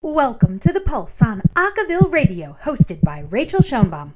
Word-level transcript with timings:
Welcome 0.00 0.60
to 0.60 0.72
The 0.72 0.80
Pulse 0.80 1.20
on 1.20 1.42
Acaville 1.56 2.12
Radio, 2.12 2.56
hosted 2.62 3.02
by 3.02 3.24
Rachel 3.30 3.58
Schoenbaum. 3.58 4.14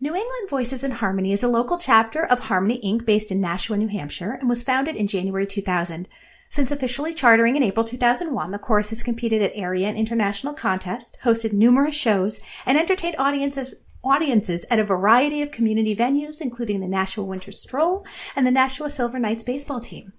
New 0.00 0.16
England 0.16 0.50
Voices 0.50 0.82
in 0.82 0.90
Harmony 0.90 1.30
is 1.30 1.44
a 1.44 1.48
local 1.48 1.78
chapter 1.78 2.26
of 2.26 2.40
Harmony 2.40 2.80
Inc. 2.84 3.06
based 3.06 3.30
in 3.30 3.40
Nashua, 3.40 3.76
New 3.76 3.86
Hampshire, 3.86 4.32
and 4.32 4.48
was 4.48 4.64
founded 4.64 4.96
in 4.96 5.06
January 5.06 5.46
2000. 5.46 6.08
Since 6.48 6.72
officially 6.72 7.14
chartering 7.14 7.54
in 7.54 7.62
April 7.62 7.84
2001, 7.84 8.50
the 8.50 8.58
chorus 8.58 8.88
has 8.88 9.04
competed 9.04 9.42
at 9.42 9.52
area 9.54 9.86
and 9.86 9.96
international 9.96 10.52
contests, 10.52 11.16
hosted 11.22 11.52
numerous 11.52 11.94
shows, 11.94 12.40
and 12.66 12.76
entertained 12.76 13.14
audiences 13.16 13.76
audiences 14.02 14.66
at 14.70 14.80
a 14.80 14.84
variety 14.84 15.40
of 15.40 15.52
community 15.52 15.94
venues, 15.94 16.40
including 16.40 16.80
the 16.80 16.88
Nashua 16.88 17.24
Winter 17.24 17.52
Stroll 17.52 18.04
and 18.34 18.44
the 18.44 18.50
Nashua 18.50 18.90
Silver 18.90 19.20
Knights 19.20 19.44
baseball 19.44 19.80
team. 19.80 20.14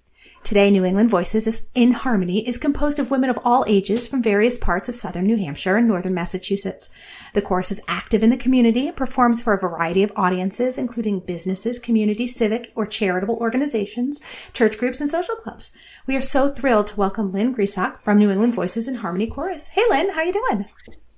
Today, 0.46 0.70
New 0.70 0.84
England 0.84 1.10
Voices 1.10 1.66
in 1.74 1.90
Harmony 1.90 2.46
is 2.46 2.56
composed 2.56 3.00
of 3.00 3.10
women 3.10 3.30
of 3.30 3.38
all 3.44 3.64
ages 3.66 4.06
from 4.06 4.22
various 4.22 4.56
parts 4.56 4.88
of 4.88 4.94
southern 4.94 5.26
New 5.26 5.36
Hampshire 5.36 5.76
and 5.76 5.88
northern 5.88 6.14
Massachusetts. 6.14 6.88
The 7.34 7.42
chorus 7.42 7.72
is 7.72 7.80
active 7.88 8.22
in 8.22 8.30
the 8.30 8.36
community, 8.36 8.86
and 8.86 8.96
performs 8.96 9.40
for 9.40 9.54
a 9.54 9.58
variety 9.58 10.04
of 10.04 10.12
audiences, 10.14 10.78
including 10.78 11.18
businesses, 11.18 11.80
community, 11.80 12.28
civic, 12.28 12.70
or 12.76 12.86
charitable 12.86 13.34
organizations, 13.40 14.20
church 14.52 14.78
groups, 14.78 15.00
and 15.00 15.10
social 15.10 15.34
clubs. 15.34 15.72
We 16.06 16.14
are 16.14 16.20
so 16.20 16.54
thrilled 16.54 16.86
to 16.86 16.96
welcome 16.96 17.30
Lynn 17.30 17.52
Grisak 17.52 17.98
from 17.98 18.18
New 18.18 18.30
England 18.30 18.54
Voices 18.54 18.86
in 18.86 18.94
Harmony 18.94 19.26
Chorus. 19.26 19.70
Hey, 19.70 19.82
Lynn, 19.90 20.10
how 20.10 20.20
are 20.20 20.26
you 20.26 20.32
doing? 20.32 20.66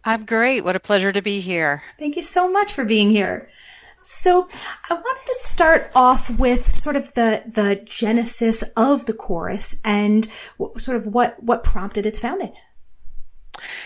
I'm 0.07 0.25
great. 0.25 0.63
What 0.65 0.75
a 0.75 0.81
pleasure 0.81 1.13
to 1.13 1.21
be 1.21 1.41
here. 1.41 1.83
Thank 1.99 2.17
you 2.17 2.23
so 2.23 2.51
much 2.51 2.73
for 2.73 2.87
being 2.87 3.11
here. 3.11 3.51
So 4.11 4.49
I 4.89 4.95
wanted 4.95 5.27
to 5.27 5.35
start 5.35 5.91
off 5.95 6.31
with 6.31 6.75
sort 6.75 6.97
of 6.97 7.13
the 7.13 7.43
the 7.45 7.83
genesis 7.85 8.65
of 8.75 9.05
the 9.05 9.13
chorus 9.13 9.77
and 9.85 10.27
sort 10.79 10.97
of 10.97 11.09
what 11.09 11.43
what 11.43 11.63
prompted 11.63 12.07
its 12.07 12.19
founding. 12.19 12.55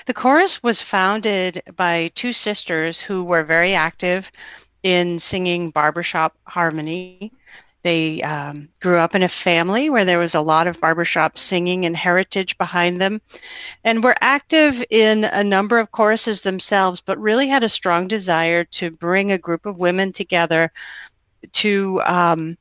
The 0.07 0.15
chorus 0.15 0.63
was 0.63 0.81
founded 0.81 1.65
by 1.75 2.13
two 2.15 2.33
sisters 2.33 3.01
who 3.01 3.25
were 3.25 3.43
very 3.43 3.75
active 3.75 4.31
in 4.85 5.19
singing 5.19 5.71
barbershop 5.73 6.37
harmony. 6.45 7.33
They 7.83 8.23
um, 8.23 8.69
grew 8.81 8.99
up 8.99 9.15
in 9.15 9.23
a 9.23 9.29
family 9.29 9.91
where 9.91 10.05
there 10.05 10.19
was 10.19 10.35
a 10.35 10.41
lot 10.41 10.67
of 10.67 10.81
barbershop 10.81 11.37
singing 11.37 11.85
and 11.85 11.97
heritage 11.97 12.57
behind 12.57 13.01
them, 13.01 13.21
and 13.83 14.05
were 14.05 14.17
active 14.21 14.85
in 14.91 15.25
a 15.25 15.43
number 15.43 15.79
of 15.79 15.91
choruses 15.91 16.43
themselves, 16.43 17.01
but 17.01 17.19
really 17.19 17.49
had 17.49 17.65
a 17.65 17.69
strong 17.69 18.07
desire 18.07 18.65
to 18.65 18.91
bring 18.91 19.33
a 19.33 19.39
group 19.39 19.67
of 19.67 19.79
women 19.79 20.13
together 20.13 20.71
to 21.53 22.01
um, 22.03 22.57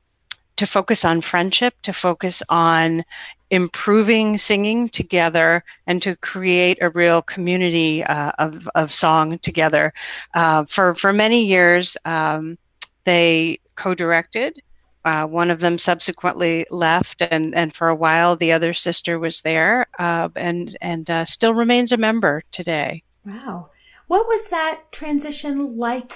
to 0.58 0.66
focus 0.66 1.06
on 1.06 1.22
friendship, 1.22 1.74
to 1.84 1.94
focus 1.94 2.44
on 2.50 3.04
improving 3.50 4.38
singing 4.38 4.90
together, 4.90 5.64
and 5.88 6.02
to 6.02 6.16
create 6.18 6.78
a 6.82 6.90
real 6.90 7.22
community 7.22 8.04
uh, 8.04 8.32
of, 8.38 8.68
of 8.76 8.94
song 8.94 9.38
together. 9.40 9.94
Uh, 10.34 10.64
for 10.66 10.96
for 10.96 11.14
many 11.14 11.46
years, 11.46 11.96
um, 12.06 12.58
they 13.06 13.60
co-directed 13.76 14.62
uh, 15.04 15.26
one 15.26 15.50
of 15.50 15.60
them 15.60 15.78
subsequently 15.78 16.66
left, 16.70 17.22
and, 17.22 17.56
and 17.56 17.74
for 17.74 17.88
a 17.88 17.96
while 17.96 18.36
the 18.36 18.52
other 18.52 18.74
sister 18.74 19.18
was 19.18 19.42
there, 19.42 19.88
uh, 19.98 20.30
and 20.36 20.78
and 20.82 21.10
uh, 21.10 21.26
still 21.26 21.54
remains 21.54 21.92
a 21.92 21.98
member 21.98 22.44
today. 22.52 23.04
Wow, 23.26 23.70
what 24.08 24.28
was 24.28 24.50
that 24.50 24.92
transition 24.92 25.78
like 25.78 26.14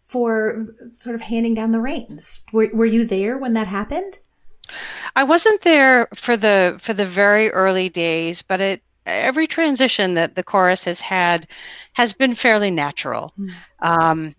for 0.00 0.66
sort 0.96 1.14
of 1.14 1.22
handing 1.22 1.54
down 1.54 1.72
the 1.72 1.80
reins? 1.80 2.42
Were, 2.52 2.70
were 2.72 2.86
you 2.86 3.06
there 3.06 3.38
when 3.38 3.54
that 3.54 3.66
happened? 3.66 4.18
I 5.14 5.24
wasn't 5.24 5.60
there 5.62 6.08
for 6.14 6.36
the 6.36 6.76
for 6.80 6.94
the 6.94 7.06
very 7.06 7.50
early 7.50 7.88
days, 7.88 8.42
but 8.42 8.60
it 8.60 8.82
every 9.06 9.46
transition 9.46 10.14
that 10.14 10.34
the 10.34 10.42
chorus 10.42 10.84
has 10.84 11.00
had 11.00 11.46
has 11.92 12.12
been 12.12 12.34
fairly 12.34 12.70
natural. 12.70 13.32
Mm. 13.38 13.50
Um, 13.80 14.34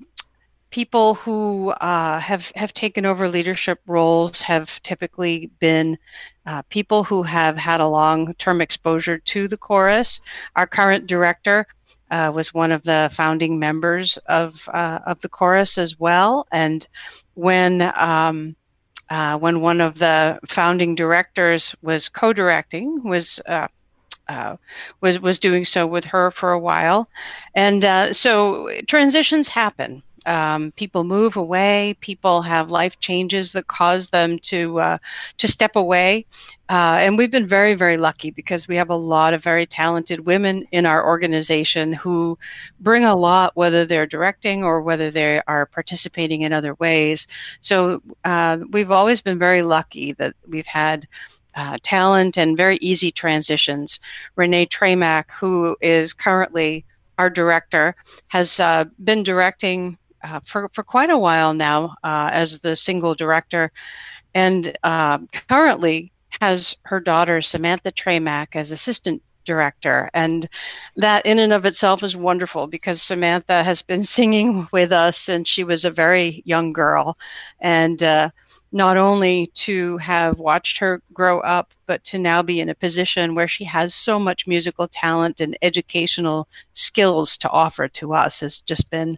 people 0.75 1.13
who 1.13 1.69
uh, 1.69 2.19
have 2.19 2.51
have 2.53 2.73
taken 2.73 3.05
over 3.05 3.29
leadership 3.29 3.79
roles 3.87 4.41
have 4.41 4.83
typically 4.83 5.49
been 5.59 5.97
uh, 6.45 6.61
people 6.63 7.01
who 7.05 7.23
have 7.23 7.55
had 7.55 7.79
a 7.79 7.87
long-term 7.87 8.59
exposure 8.59 9.17
to 9.17 9.47
the 9.47 9.55
chorus. 9.55 10.19
Our 10.53 10.67
current 10.67 11.07
director 11.07 11.65
uh, 12.11 12.29
was 12.35 12.53
one 12.53 12.73
of 12.73 12.83
the 12.83 13.09
founding 13.13 13.57
members 13.57 14.17
of 14.27 14.67
uh, 14.67 14.99
of 15.05 15.21
the 15.21 15.29
chorus 15.29 15.77
as 15.77 15.97
well, 15.97 16.45
and 16.51 16.85
when 17.35 17.81
um, 17.81 18.57
uh, 19.09 19.37
when 19.37 19.61
one 19.61 19.79
of 19.79 19.97
the 19.97 20.39
founding 20.45 20.95
directors 20.95 21.73
was 21.81 22.09
co-directing 22.09 23.01
was 23.01 23.39
uh, 23.45 23.69
uh, 24.27 24.57
was 24.99 25.21
was 25.21 25.39
doing 25.39 25.63
so 25.63 25.87
with 25.87 26.03
her 26.03 26.31
for 26.31 26.51
a 26.51 26.59
while, 26.59 27.07
and 27.53 27.85
uh, 27.85 28.11
so 28.11 28.69
transitions 28.87 29.47
happen 29.47 30.03
um, 30.25 30.71
people 30.71 31.03
move 31.03 31.37
away. 31.37 31.95
People 31.99 32.41
have 32.41 32.71
life 32.71 32.99
changes 32.99 33.51
that 33.53 33.67
cause 33.67 34.09
them 34.09 34.39
to 34.39 34.79
uh, 34.79 34.97
to 35.37 35.47
step 35.47 35.75
away. 35.75 36.25
Uh, 36.67 36.97
and 36.99 37.17
we've 37.17 37.31
been 37.31 37.47
very, 37.47 37.75
very 37.75 37.97
lucky 37.97 38.31
because 38.31 38.67
we 38.67 38.75
have 38.77 38.89
a 38.89 38.95
lot 38.95 39.35
of 39.35 39.43
very 39.43 39.67
talented 39.67 40.25
women 40.25 40.67
in 40.71 40.85
our 40.85 41.05
organization 41.05 41.93
who 41.93 42.37
bring 42.79 43.05
a 43.05 43.15
lot, 43.15 43.55
whether 43.55 43.85
they're 43.85 44.07
directing 44.07 44.63
or 44.63 44.81
whether 44.81 45.11
they 45.11 45.41
are 45.47 45.67
participating 45.67 46.41
in 46.41 46.53
other 46.53 46.73
ways. 46.75 47.27
So 47.61 48.01
uh, 48.23 48.57
we've 48.71 48.91
always 48.91 49.21
been 49.21 49.37
very 49.37 49.61
lucky 49.61 50.13
that 50.13 50.35
we've 50.47 50.67
had. 50.67 51.07
Uh, 51.57 51.77
talent 51.81 52.37
and 52.37 52.57
very 52.57 52.75
easy 52.81 53.13
transitions. 53.13 54.01
Renee 54.35 54.65
Tremack, 54.65 55.31
who 55.31 55.77
is 55.79 56.11
currently 56.11 56.83
our 57.17 57.29
director, 57.29 57.95
has 58.27 58.59
uh, 58.59 58.83
been 59.01 59.23
directing 59.23 59.97
uh, 60.25 60.39
for, 60.43 60.69
for 60.73 60.83
quite 60.83 61.09
a 61.09 61.17
while 61.17 61.53
now 61.53 61.95
uh, 62.03 62.29
as 62.33 62.59
the 62.59 62.75
single 62.75 63.15
director, 63.15 63.71
and 64.33 64.77
uh, 64.83 65.19
currently 65.47 66.11
has 66.41 66.77
her 66.83 66.99
daughter 66.99 67.41
Samantha 67.41 67.91
Tremack 67.91 68.55
as 68.55 68.71
assistant 68.71 69.21
director. 69.45 70.09
And 70.13 70.45
that 70.97 71.25
in 71.25 71.39
and 71.39 71.53
of 71.53 71.65
itself 71.65 72.03
is 72.03 72.15
wonderful 72.15 72.67
because 72.67 73.01
Samantha 73.01 73.63
has 73.63 73.81
been 73.81 74.03
singing 74.17 74.67
with 74.73 74.91
us 74.91 75.17
since 75.17 75.47
she 75.47 75.63
was 75.63 75.85
a 75.85 75.91
very 75.91 76.41
young 76.45 76.73
girl. 76.73 77.17
And 77.59 78.01
uh, 78.03 78.31
not 78.71 78.97
only 78.97 79.47
to 79.53 79.97
have 79.99 80.39
watched 80.39 80.79
her 80.79 81.01
grow 81.13 81.39
up, 81.39 81.71
but 81.85 82.03
to 82.05 82.19
now 82.19 82.41
be 82.41 82.59
in 82.59 82.69
a 82.69 82.75
position 82.75 83.35
where 83.35 83.47
she 83.47 83.63
has 83.63 83.93
so 83.93 84.19
much 84.19 84.47
musical 84.47 84.87
talent 84.87 85.39
and 85.39 85.57
educational 85.61 86.49
skills 86.73 87.37
to 87.37 87.49
offer 87.49 87.87
to 87.87 88.13
us 88.13 88.41
has 88.41 88.59
just 88.59 88.89
been 88.91 89.15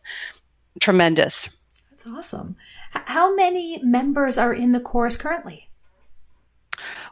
tremendous. 0.79 1.49
That's 1.89 2.07
awesome. 2.07 2.55
How 2.91 3.35
many 3.35 3.81
members 3.83 4.37
are 4.37 4.53
in 4.53 4.71
the 4.71 4.79
chorus 4.79 5.17
currently? 5.17 5.69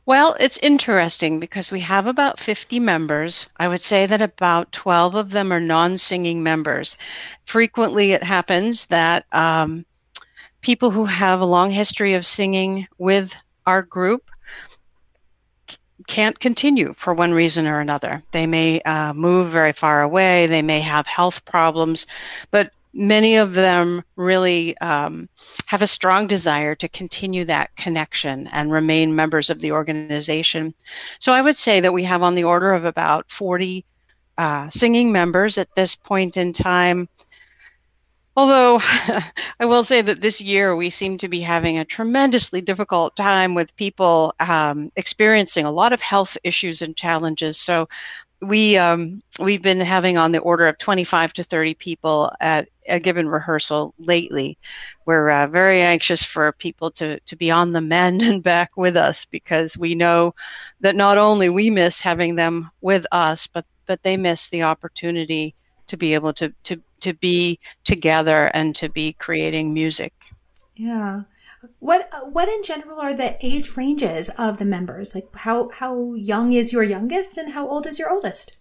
Well, 0.05 0.35
it's 0.39 0.57
interesting 0.57 1.39
because 1.39 1.71
we 1.71 1.79
have 1.79 2.05
about 2.05 2.39
50 2.39 2.79
members. 2.79 3.49
I 3.57 3.67
would 3.67 3.81
say 3.81 4.05
that 4.05 4.21
about 4.21 4.71
12 4.71 5.15
of 5.15 5.31
them 5.31 5.51
are 5.51 5.59
non 5.59 5.97
singing 5.97 6.43
members. 6.43 6.97
Frequently, 7.45 8.11
it 8.11 8.23
happens 8.23 8.85
that 8.87 9.25
um, 9.31 9.85
people 10.61 10.91
who 10.91 11.05
have 11.05 11.41
a 11.41 11.45
long 11.45 11.71
history 11.71 12.13
of 12.13 12.25
singing 12.25 12.87
with 12.99 13.35
our 13.65 13.81
group 13.81 14.29
can't 16.07 16.39
continue 16.39 16.93
for 16.93 17.13
one 17.13 17.33
reason 17.33 17.65
or 17.65 17.79
another. 17.79 18.21
They 18.31 18.45
may 18.45 18.81
uh, 18.81 19.13
move 19.13 19.49
very 19.49 19.73
far 19.73 20.03
away, 20.03 20.45
they 20.45 20.61
may 20.61 20.81
have 20.81 21.07
health 21.07 21.45
problems, 21.45 22.05
but 22.51 22.71
many 22.95 23.35
of 23.35 23.53
them 23.53 24.03
really 24.15 24.77
um, 24.77 25.27
have 25.67 25.81
a 25.81 25.87
strong 25.87 26.27
desire 26.27 26.73
to 26.75 26.87
continue 26.87 27.43
that 27.45 27.75
connection 27.75 28.47
and 28.47 28.71
remain 28.71 29.15
members 29.15 29.49
of 29.49 29.59
the 29.59 29.73
organization. 29.73 30.73
So 31.19 31.33
I 31.33 31.41
would 31.41 31.57
say 31.57 31.81
that 31.81 31.93
we 31.93 32.05
have 32.05 32.23
on 32.23 32.35
the 32.35 32.45
order 32.45 32.73
of 32.73 32.85
about 32.85 33.29
40 33.29 33.85
uh, 34.37 34.69
singing 34.69 35.11
members 35.11 35.57
at 35.57 35.75
this 35.75 35.95
point 35.95 36.37
in 36.37 36.53
time. 36.53 37.09
Although 38.37 38.79
I 39.59 39.65
will 39.65 39.83
say 39.83 40.01
that 40.01 40.21
this 40.21 40.41
year 40.41 40.75
we 40.75 40.89
seem 40.89 41.17
to 41.19 41.27
be 41.27 41.41
having 41.41 41.77
a 41.77 41.85
tremendously 41.85 42.61
difficult 42.61 43.15
time 43.15 43.55
with 43.55 43.75
people 43.75 44.33
um, 44.39 44.91
experiencing 44.95 45.65
a 45.65 45.71
lot 45.71 45.93
of 45.93 46.01
health 46.01 46.37
issues 46.43 46.81
and 46.81 46.95
challenges. 46.95 47.57
So 47.57 47.87
we 48.41 48.77
um, 48.77 49.21
we've 49.39 49.61
been 49.61 49.79
having 49.79 50.17
on 50.17 50.31
the 50.31 50.39
order 50.39 50.67
of 50.67 50.77
25 50.77 51.33
to 51.33 51.43
30 51.43 51.73
people 51.75 52.31
at 52.39 52.67
a 52.87 52.99
given 52.99 53.27
rehearsal 53.27 53.93
lately. 53.97 54.57
We're 55.05 55.29
uh, 55.29 55.47
very 55.47 55.81
anxious 55.81 56.23
for 56.23 56.51
people 56.53 56.91
to, 56.91 57.19
to 57.19 57.35
be 57.35 57.51
on 57.51 57.71
the 57.71 57.81
mend 57.81 58.21
and 58.23 58.43
back 58.43 58.77
with 58.77 58.97
us 58.97 59.25
because 59.25 59.77
we 59.77 59.95
know 59.95 60.35
that 60.81 60.95
not 60.95 61.17
only 61.17 61.49
we 61.49 61.69
miss 61.69 62.01
having 62.01 62.35
them 62.35 62.71
with 62.81 63.05
us, 63.11 63.47
but 63.47 63.65
but 63.87 64.01
they 64.01 64.17
miss 64.17 64.49
the 64.49 64.63
opportunity 64.63 65.53
to 65.87 65.97
be 65.97 66.13
able 66.13 66.33
to 66.33 66.53
to 66.63 66.81
to 67.01 67.13
be 67.13 67.59
together 67.83 68.47
and 68.53 68.75
to 68.75 68.89
be 68.89 69.13
creating 69.13 69.73
music. 69.73 70.13
Yeah. 70.75 71.21
What 71.79 72.09
what 72.31 72.49
in 72.49 72.63
general 72.63 72.99
are 72.99 73.13
the 73.13 73.37
age 73.45 73.75
ranges 73.75 74.29
of 74.37 74.57
the 74.57 74.65
members? 74.65 75.15
Like 75.15 75.35
how 75.35 75.69
how 75.69 76.13
young 76.13 76.53
is 76.53 76.73
your 76.73 76.83
youngest 76.83 77.37
and 77.37 77.53
how 77.53 77.67
old 77.67 77.85
is 77.85 77.99
your 77.99 78.11
oldest? 78.11 78.59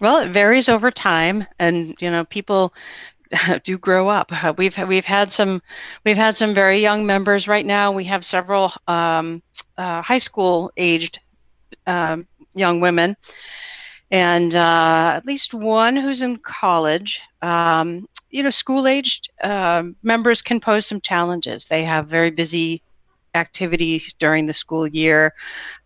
Well, 0.00 0.18
it 0.18 0.30
varies 0.30 0.68
over 0.68 0.90
time, 0.90 1.46
and 1.58 1.94
you 2.00 2.10
know 2.10 2.24
people 2.24 2.74
do 3.62 3.78
grow 3.78 4.08
up. 4.08 4.32
We've 4.58 4.76
we've 4.78 5.04
had 5.04 5.32
some 5.32 5.62
we've 6.04 6.16
had 6.16 6.34
some 6.34 6.54
very 6.54 6.78
young 6.78 7.06
members. 7.06 7.48
Right 7.48 7.66
now, 7.66 7.92
we 7.92 8.04
have 8.04 8.24
several 8.24 8.72
um, 8.86 9.42
uh, 9.76 10.02
high 10.02 10.18
school 10.18 10.72
aged 10.76 11.20
um, 11.86 12.26
young 12.54 12.80
women, 12.80 13.16
and 14.10 14.54
uh, 14.54 15.12
at 15.16 15.26
least 15.26 15.54
one 15.54 15.96
who's 15.96 16.22
in 16.22 16.36
college. 16.36 17.20
Um, 17.42 18.08
you 18.30 18.42
know, 18.42 18.50
school 18.50 18.86
aged 18.86 19.30
uh, 19.42 19.84
members 20.02 20.42
can 20.42 20.60
pose 20.60 20.86
some 20.86 21.00
challenges. 21.00 21.66
They 21.66 21.84
have 21.84 22.06
very 22.06 22.30
busy 22.30 22.82
activities 23.34 24.14
during 24.14 24.46
the 24.46 24.52
school 24.52 24.86
year. 24.86 25.34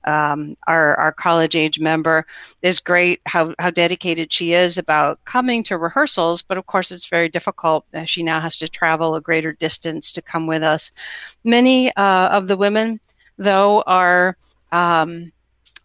Um, 0.05 0.57
our, 0.67 0.95
our 0.97 1.13
college 1.13 1.57
age 1.57 1.81
member 1.81 2.27
is 2.63 2.79
great 2.79 3.21
how, 3.27 3.55
how 3.59 3.71
dedicated 3.71 4.33
she 4.33 4.53
is 4.53 4.79
about 4.79 5.25
coming 5.25 5.63
to 5.65 5.79
rehearsals, 5.79 6.43
but 6.43 6.59
of 6.59 6.67
course 6.67 6.93
it's 6.93 7.07
very 7.07 7.29
difficult. 7.29 7.87
She 8.05 8.23
now 8.23 8.41
has 8.41 8.59
to 8.59 8.69
travel 8.69 9.15
a 9.15 9.21
greater 9.21 9.53
distance 9.53 10.13
to 10.13 10.23
come 10.23 10.47
with 10.47 10.63
us. 10.63 11.37
Many 11.45 11.95
uh, 11.97 12.29
of 12.29 12.49
the 12.49 12.57
women, 12.57 13.01
though, 13.39 13.83
are 13.87 14.37
um, 14.73 15.33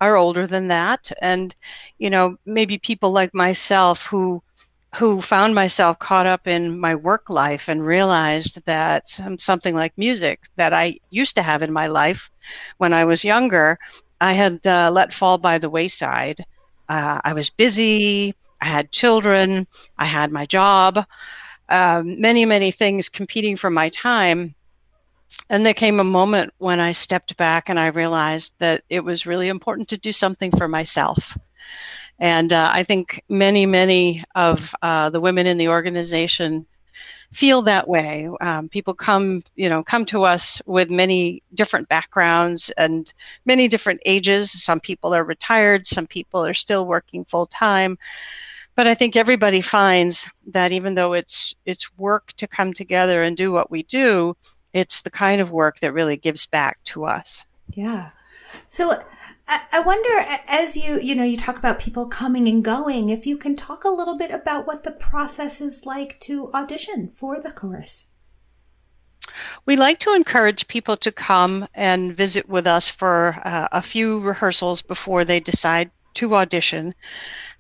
are 0.08 0.18
older 0.18 0.48
than 0.48 0.68
that, 0.70 1.12
and 1.22 1.56
you 1.98 2.10
know 2.10 2.38
maybe 2.46 2.78
people 2.78 3.12
like 3.12 3.34
myself 3.34 4.06
who 4.06 4.42
who 4.96 5.22
found 5.22 5.56
myself 5.56 5.98
caught 5.98 6.28
up 6.28 6.48
in 6.48 6.80
my 6.80 6.94
work 6.96 7.30
life 7.30 7.68
and 7.68 7.86
realized 7.86 8.64
that 8.66 9.08
something 9.38 9.76
like 9.76 9.98
music 9.98 10.42
that 10.56 10.72
I 10.72 11.00
used 11.10 11.36
to 11.36 11.42
have 11.42 11.64
in 11.64 11.74
my 11.74 11.88
life 11.88 12.30
when 12.78 12.94
I 12.94 13.06
was 13.06 13.26
younger, 13.26 13.80
I 14.22 14.34
had 14.34 14.66
uh, 14.68 14.92
let 14.92 15.12
fall 15.12 15.40
by 15.40 15.58
the 15.58 15.70
wayside. 15.70 16.46
Uh, 16.88 17.20
I 17.24 17.34
was 17.34 17.50
busy, 17.50 18.36
I 18.62 18.66
had 18.66 18.92
children, 18.92 19.66
I 19.98 20.06
had 20.06 20.32
my 20.32 20.46
job, 20.46 21.06
um, 21.70 22.22
many, 22.22 22.46
many 22.46 22.72
things 22.72 23.10
competing 23.10 23.56
for 23.56 23.72
my 23.72 23.90
time. 23.90 24.54
And 25.50 25.66
there 25.66 25.74
came 25.74 26.00
a 26.00 26.06
moment 26.06 26.54
when 26.58 26.80
I 26.80 26.94
stepped 26.94 27.38
back 27.38 27.70
and 27.70 27.80
I 27.80 27.88
realized 27.88 28.56
that 28.60 28.84
it 28.90 29.04
was 29.04 29.26
really 29.26 29.50
important 29.50 29.90
to 29.90 29.98
do 29.98 30.12
something 30.12 30.52
for 30.52 30.68
myself. 30.68 31.38
And 32.20 32.54
uh, 32.54 32.70
I 32.74 32.84
think 32.84 33.24
many, 33.28 33.66
many 33.66 34.24
of 34.36 34.74
uh, 34.82 35.10
the 35.10 35.22
women 35.22 35.48
in 35.48 35.58
the 35.58 35.70
organization 35.70 36.66
feel 37.34 37.64
that 37.64 37.88
way. 37.88 38.30
Um, 38.40 38.70
people 38.70 38.94
come, 38.94 39.44
you 39.56 39.68
know, 39.68 39.84
come 39.84 40.06
to 40.06 40.24
us 40.24 40.62
with 40.66 40.90
many 40.90 41.42
different 41.54 41.90
backgrounds 41.90 42.70
and 42.78 43.12
many 43.46 43.68
different 43.68 44.02
ages. 44.06 44.52
Some 44.64 44.80
people 44.80 45.14
are 45.14 45.24
retired, 45.24 45.88
some 45.88 46.08
people 46.08 46.46
are 46.46 46.54
still 46.54 46.86
working 46.86 47.26
full 47.26 47.48
time. 47.48 47.98
But 48.76 48.88
I 48.88 48.94
think 48.94 49.16
everybody 49.16 49.62
finds 49.62 50.30
that 50.48 50.72
even 50.72 50.96
though 50.96 51.14
it's 51.14 51.56
it's 51.66 51.96
work 51.98 52.34
to 52.34 52.48
come 52.48 52.74
together 52.74 53.22
and 53.22 53.38
do 53.38 53.52
what 53.52 53.70
we 53.70 53.84
do, 53.84 54.36
it's 54.74 55.02
the 55.02 55.12
kind 55.12 55.40
of 55.40 55.52
work 55.52 55.80
that 55.80 55.94
really 55.94 56.18
gives 56.18 56.46
back 56.46 56.84
to 56.86 57.06
us. 57.06 57.46
Yeah. 57.74 58.10
So 58.68 59.04
I 59.48 59.82
wonder, 59.82 60.26
as 60.48 60.78
you, 60.78 61.00
you 61.00 61.16
know, 61.16 61.24
you 61.24 61.36
talk 61.36 61.58
about 61.58 61.80
people 61.80 62.08
coming 62.08 62.48
and 62.48 62.64
going, 62.64 63.10
if 63.10 63.26
you 63.28 63.38
can 63.38 63.56
talk 63.56 63.84
a 63.84 63.90
little 63.90 64.18
bit 64.18 64.32
about 64.32 64.66
what 64.66 64.84
the 64.84 64.92
process 64.92 65.60
is 65.60 65.86
like 65.86 66.20
to 66.22 66.52
audition 66.54 67.10
for 67.10 67.40
the 67.40 67.52
chorus. 67.52 68.06
We 69.66 69.76
like 69.76 70.00
to 70.00 70.14
encourage 70.14 70.68
people 70.68 70.98
to 70.98 71.12
come 71.12 71.68
and 71.74 72.16
visit 72.16 72.48
with 72.48 72.68
us 72.68 72.88
for 72.88 73.40
uh, 73.44 73.68
a 73.72 73.82
few 73.82 74.20
rehearsals 74.20 74.82
before 74.82 75.26
they 75.26 75.40
decide 75.40 75.92
to 76.16 76.36
audition. 76.36 76.94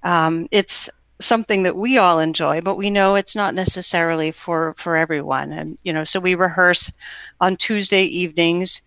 Um, 0.03 0.47
it's 0.51 0.89
something 1.19 1.63
that 1.63 1.75
we 1.75 1.97
all 1.97 2.19
enjoy, 2.19 2.61
but 2.61 2.75
we 2.75 2.89
know 2.89 3.15
it's 3.15 3.35
not 3.35 3.55
necessarily 3.55 4.31
for, 4.31 4.73
for 4.77 4.95
everyone. 4.95 5.51
And, 5.51 5.77
you 5.83 5.93
know, 5.93 6.03
so 6.03 6.19
we 6.19 6.35
rehearse 6.35 6.91
on 7.39 7.55
Tuesday 7.55 8.03
evenings 8.03 8.81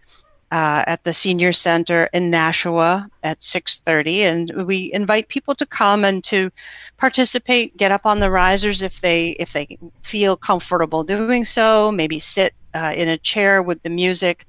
uh, 0.50 0.84
at 0.86 1.02
the 1.02 1.12
senior 1.12 1.52
center 1.52 2.08
in 2.12 2.30
Nashua 2.30 3.08
at 3.22 3.40
6:30, 3.40 4.22
and 4.22 4.66
we 4.66 4.92
invite 4.92 5.28
people 5.28 5.54
to 5.56 5.66
come 5.66 6.04
and 6.04 6.22
to 6.24 6.50
participate. 6.96 7.76
Get 7.76 7.90
up 7.90 8.06
on 8.06 8.20
the 8.20 8.30
risers 8.30 8.82
if 8.82 9.00
they 9.00 9.30
if 9.30 9.52
they 9.52 9.78
feel 10.02 10.36
comfortable 10.36 11.02
doing 11.02 11.44
so. 11.44 11.90
Maybe 11.90 12.20
sit 12.20 12.54
uh, 12.74 12.92
in 12.94 13.08
a 13.08 13.18
chair 13.18 13.62
with 13.62 13.82
the 13.82 13.90
music, 13.90 14.46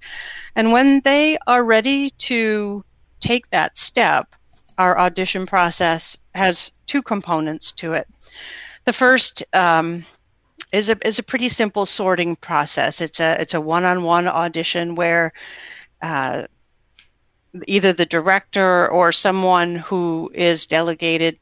and 0.55 0.71
when 0.71 1.01
they 1.01 1.37
are 1.47 1.63
ready 1.63 2.11
to 2.11 2.83
take 3.19 3.49
that 3.49 3.77
step, 3.77 4.35
our 4.77 4.97
audition 4.97 5.45
process 5.45 6.17
has 6.35 6.71
two 6.85 7.01
components 7.01 7.71
to 7.73 7.93
it. 7.93 8.07
The 8.85 8.93
first 8.93 9.43
um, 9.53 10.03
is 10.71 10.89
a 10.89 10.97
is 11.05 11.19
a 11.19 11.23
pretty 11.23 11.49
simple 11.49 11.85
sorting 11.85 12.35
process. 12.35 13.01
It's 13.01 13.19
a 13.19 13.41
it's 13.41 13.53
a 13.53 13.61
one-on-one 13.61 14.27
audition 14.27 14.95
where 14.95 15.33
uh, 16.01 16.43
either 17.67 17.93
the 17.93 18.05
director 18.05 18.87
or 18.89 19.11
someone 19.11 19.75
who 19.75 20.31
is 20.33 20.67
delegated 20.67 21.39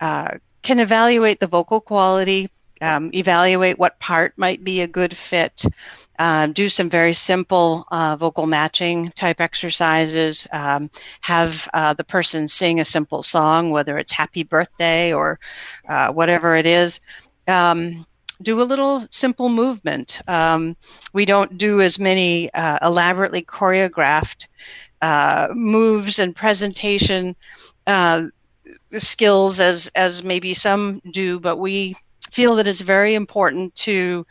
uh, 0.00 0.38
can 0.62 0.80
evaluate 0.80 1.40
the 1.40 1.46
vocal 1.46 1.80
quality, 1.80 2.48
um, 2.80 3.10
evaluate 3.14 3.78
what 3.78 3.98
part 3.98 4.34
might 4.36 4.62
be 4.62 4.80
a 4.80 4.86
good 4.86 5.16
fit, 5.16 5.64
uh, 6.18 6.46
do 6.46 6.68
some 6.68 6.90
very 6.90 7.14
simple 7.14 7.86
uh, 7.90 8.16
vocal 8.16 8.46
matching 8.46 9.10
type 9.12 9.40
exercises, 9.40 10.46
um, 10.52 10.90
have 11.20 11.68
uh, 11.72 11.94
the 11.94 12.04
person 12.04 12.48
sing 12.48 12.80
a 12.80 12.84
simple 12.84 13.22
song, 13.22 13.70
whether 13.70 13.98
it's 13.98 14.12
Happy 14.12 14.42
Birthday 14.42 15.12
or 15.12 15.38
uh, 15.88 16.12
whatever 16.12 16.56
it 16.56 16.66
is. 16.66 17.00
Um, 17.46 18.04
do 18.40 18.60
a 18.60 18.64
little 18.64 19.06
simple 19.10 19.48
movement. 19.48 20.20
Um, 20.28 20.76
we 21.12 21.24
don't 21.24 21.58
do 21.58 21.80
as 21.80 21.98
many 21.98 22.52
uh, 22.52 22.78
elaborately 22.82 23.42
choreographed 23.42 24.46
uh, 25.02 25.48
moves 25.52 26.18
and 26.18 26.34
presentation 26.34 27.36
uh, 27.86 28.26
skills 28.90 29.60
as 29.60 29.88
as 29.94 30.22
maybe 30.22 30.54
some 30.54 31.00
do, 31.10 31.40
but 31.40 31.56
we 31.56 31.96
feel 32.30 32.56
that 32.56 32.66
it's 32.66 32.80
very 32.80 33.14
important 33.14 33.74
to 33.76 34.26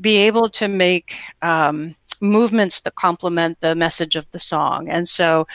be 0.00 0.16
able 0.18 0.48
to 0.50 0.68
make 0.68 1.16
um, 1.42 1.92
movements 2.20 2.80
that 2.80 2.94
complement 2.94 3.58
the 3.60 3.74
message 3.74 4.16
of 4.16 4.30
the 4.30 4.38
song. 4.38 4.88
And 4.88 5.08
so 5.08 5.46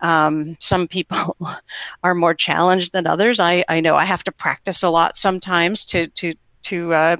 um, 0.00 0.56
some 0.60 0.88
people 0.88 1.36
are 2.02 2.14
more 2.14 2.34
challenged 2.34 2.92
than 2.92 3.06
others. 3.06 3.40
I, 3.40 3.64
I 3.68 3.80
know 3.80 3.96
I 3.96 4.04
have 4.04 4.24
to 4.24 4.32
practice 4.32 4.82
a 4.82 4.90
lot 4.90 5.16
sometimes 5.16 5.84
to, 5.86 6.08
to 6.08 6.34
to 6.62 6.92
uh, 6.92 7.16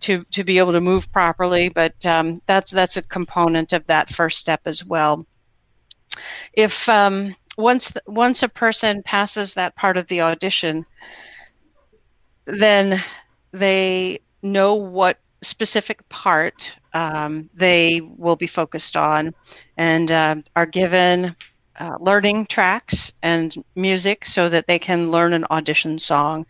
to 0.00 0.24
to 0.24 0.44
be 0.44 0.58
able 0.58 0.72
to 0.72 0.80
move 0.80 1.10
properly. 1.12 1.68
But 1.68 2.04
um, 2.06 2.40
that's 2.46 2.70
that's 2.70 2.96
a 2.96 3.02
component 3.02 3.72
of 3.72 3.86
that 3.86 4.08
first 4.08 4.38
step 4.38 4.60
as 4.64 4.84
well. 4.84 5.26
If 6.52 6.88
um, 6.88 7.34
once 7.56 7.92
once 8.06 8.42
a 8.42 8.48
person 8.48 9.02
passes 9.02 9.54
that 9.54 9.76
part 9.76 9.96
of 9.96 10.06
the 10.08 10.22
audition, 10.22 10.84
then 12.46 13.02
they 13.52 14.20
know 14.42 14.74
what 14.74 15.18
specific 15.42 16.08
part 16.08 16.76
um, 16.92 17.48
they 17.54 18.00
will 18.00 18.36
be 18.36 18.46
focused 18.46 18.96
on, 18.96 19.34
and 19.76 20.10
uh, 20.10 20.36
are 20.54 20.66
given 20.66 21.36
uh, 21.78 21.96
learning 22.00 22.46
tracks 22.46 23.12
and 23.22 23.54
music 23.74 24.26
so 24.26 24.48
that 24.48 24.66
they 24.66 24.78
can 24.78 25.10
learn 25.10 25.32
an 25.32 25.46
audition 25.50 25.98
song. 25.98 26.46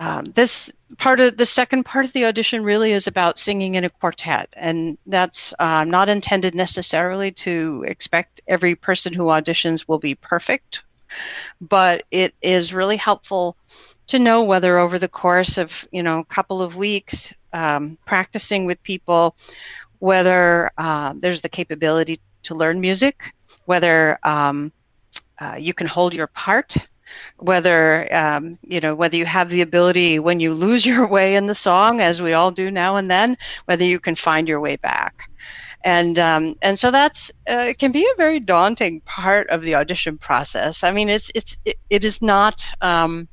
Um, 0.00 0.24
this 0.24 0.72
part 0.98 1.20
of 1.20 1.36
the 1.36 1.46
second 1.46 1.84
part 1.84 2.04
of 2.04 2.12
the 2.12 2.26
audition 2.26 2.64
really 2.64 2.92
is 2.92 3.06
about 3.06 3.38
singing 3.38 3.76
in 3.76 3.84
a 3.84 3.90
quartet, 3.90 4.52
and 4.54 4.98
that's 5.06 5.54
uh, 5.58 5.84
not 5.84 6.08
intended 6.08 6.54
necessarily 6.54 7.30
to 7.32 7.84
expect 7.86 8.40
every 8.46 8.74
person 8.74 9.12
who 9.12 9.24
auditions 9.24 9.86
will 9.86 10.00
be 10.00 10.16
perfect, 10.16 10.82
but 11.60 12.04
it 12.10 12.34
is 12.42 12.74
really 12.74 12.96
helpful 12.96 13.56
to 14.06 14.18
know 14.18 14.44
whether 14.44 14.78
over 14.78 14.98
the 14.98 15.08
course 15.08 15.58
of 15.58 15.86
you 15.90 16.02
know 16.02 16.20
a 16.20 16.24
couple 16.24 16.62
of 16.62 16.76
weeks 16.76 17.32
um, 17.52 17.96
practicing 18.04 18.66
with 18.66 18.82
people, 18.82 19.36
whether 20.00 20.70
uh, 20.76 21.14
there's 21.16 21.40
the 21.40 21.48
capability 21.48 22.20
to 22.42 22.54
learn 22.54 22.80
music, 22.80 23.30
whether 23.64 24.18
um, 24.24 24.72
uh, 25.38 25.56
you 25.58 25.72
can 25.72 25.86
hold 25.86 26.14
your 26.14 26.26
part 26.26 26.76
whether 27.38 28.12
um, 28.14 28.58
you 28.62 28.80
know 28.80 28.94
whether 28.94 29.16
you 29.16 29.26
have 29.26 29.50
the 29.50 29.62
ability 29.62 30.18
when 30.18 30.40
you 30.40 30.54
lose 30.54 30.84
your 30.92 31.06
way 31.06 31.36
in 31.36 31.46
the 31.46 31.54
song, 31.54 32.00
as 32.00 32.20
we 32.22 32.32
all 32.32 32.50
do 32.50 32.70
now 32.70 32.96
and 32.96 33.10
then, 33.10 33.36
whether 33.66 33.84
you 33.84 34.00
can 34.00 34.14
find 34.14 34.48
your 34.48 34.60
way 34.60 34.76
back. 34.76 35.30
And 35.84 36.18
um, 36.18 36.56
and 36.62 36.78
so 36.78 36.90
that's 36.90 37.30
uh, 37.46 37.74
can 37.78 37.92
be 37.92 38.04
a 38.04 38.16
very 38.16 38.40
daunting 38.40 39.00
part 39.02 39.50
of 39.50 39.62
the 39.62 39.74
audition 39.74 40.16
process. 40.16 40.82
I 40.82 40.92
mean, 40.92 41.08
it's 41.08 41.30
it's 41.34 41.58
it, 41.64 41.76
it 41.90 42.04
is 42.04 42.22
not. 42.22 42.70
Um, 42.80 43.28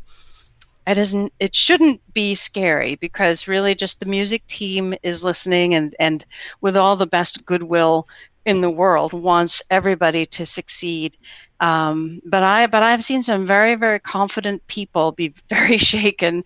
it 0.87 0.97
isn't 0.97 1.31
it 1.39 1.55
shouldn't 1.55 2.01
be 2.13 2.33
scary 2.33 2.95
because 2.95 3.47
really 3.47 3.75
just 3.75 3.99
the 3.99 4.07
music 4.07 4.45
team 4.47 4.95
is 5.03 5.23
listening 5.23 5.75
and 5.75 5.95
and 5.99 6.25
with 6.59 6.75
all 6.75 6.95
the 6.95 7.07
best 7.07 7.45
goodwill 7.45 8.03
in 8.45 8.61
the 8.61 8.69
world 8.69 9.13
wants 9.13 9.61
everybody 9.69 10.25
to 10.25 10.45
succeed 10.45 11.17
um, 11.61 12.21
but 12.25 12.41
I 12.41 12.65
but 12.65 12.81
I've 12.81 13.03
seen 13.03 13.21
some 13.21 13.45
very 13.45 13.75
very 13.75 13.99
confident 13.99 14.65
people 14.67 15.11
be 15.11 15.33
very 15.49 15.77
shaken 15.77 16.43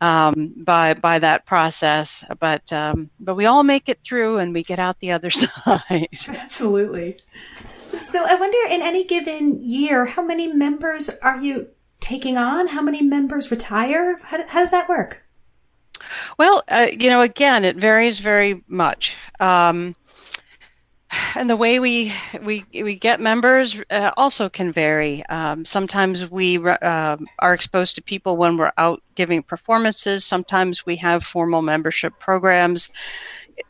um, 0.00 0.52
by 0.56 0.94
by 0.94 1.18
that 1.20 1.46
process. 1.46 2.24
But 2.40 2.72
um, 2.72 3.10
but 3.20 3.34
we 3.34 3.44
all 3.44 3.62
make 3.62 3.88
it 3.88 4.00
through 4.02 4.38
and 4.38 4.52
we 4.52 4.62
get 4.62 4.78
out 4.78 4.98
the 4.98 5.12
other 5.12 5.30
side. 5.30 6.08
Absolutely. 6.26 7.18
So 7.92 8.24
I 8.26 8.34
wonder, 8.34 8.58
in 8.74 8.82
any 8.82 9.04
given 9.04 9.60
year, 9.62 10.06
how 10.06 10.22
many 10.22 10.48
members 10.52 11.10
are 11.22 11.40
you 11.40 11.68
taking 12.00 12.36
on? 12.36 12.68
How 12.68 12.82
many 12.82 13.02
members 13.02 13.50
retire? 13.50 14.18
How, 14.22 14.44
how 14.48 14.60
does 14.60 14.72
that 14.72 14.88
work? 14.88 15.22
Well, 16.38 16.64
uh, 16.66 16.88
you 16.90 17.08
know, 17.08 17.20
again, 17.20 17.64
it 17.64 17.76
varies 17.76 18.18
very 18.18 18.64
much. 18.66 19.16
Um, 19.38 19.94
and 21.36 21.48
the 21.48 21.56
way 21.56 21.80
we 21.80 22.12
we 22.42 22.64
we 22.72 22.96
get 22.96 23.20
members 23.20 23.80
uh, 23.90 24.12
also 24.16 24.48
can 24.48 24.72
vary. 24.72 25.24
Um, 25.26 25.64
sometimes 25.64 26.30
we 26.30 26.58
uh, 26.58 27.16
are 27.38 27.54
exposed 27.54 27.96
to 27.96 28.02
people 28.02 28.36
when 28.36 28.56
we're 28.56 28.72
out 28.76 29.02
giving 29.14 29.42
performances. 29.42 30.24
Sometimes 30.24 30.86
we 30.86 30.96
have 30.96 31.24
formal 31.24 31.62
membership 31.62 32.18
programs. 32.18 32.90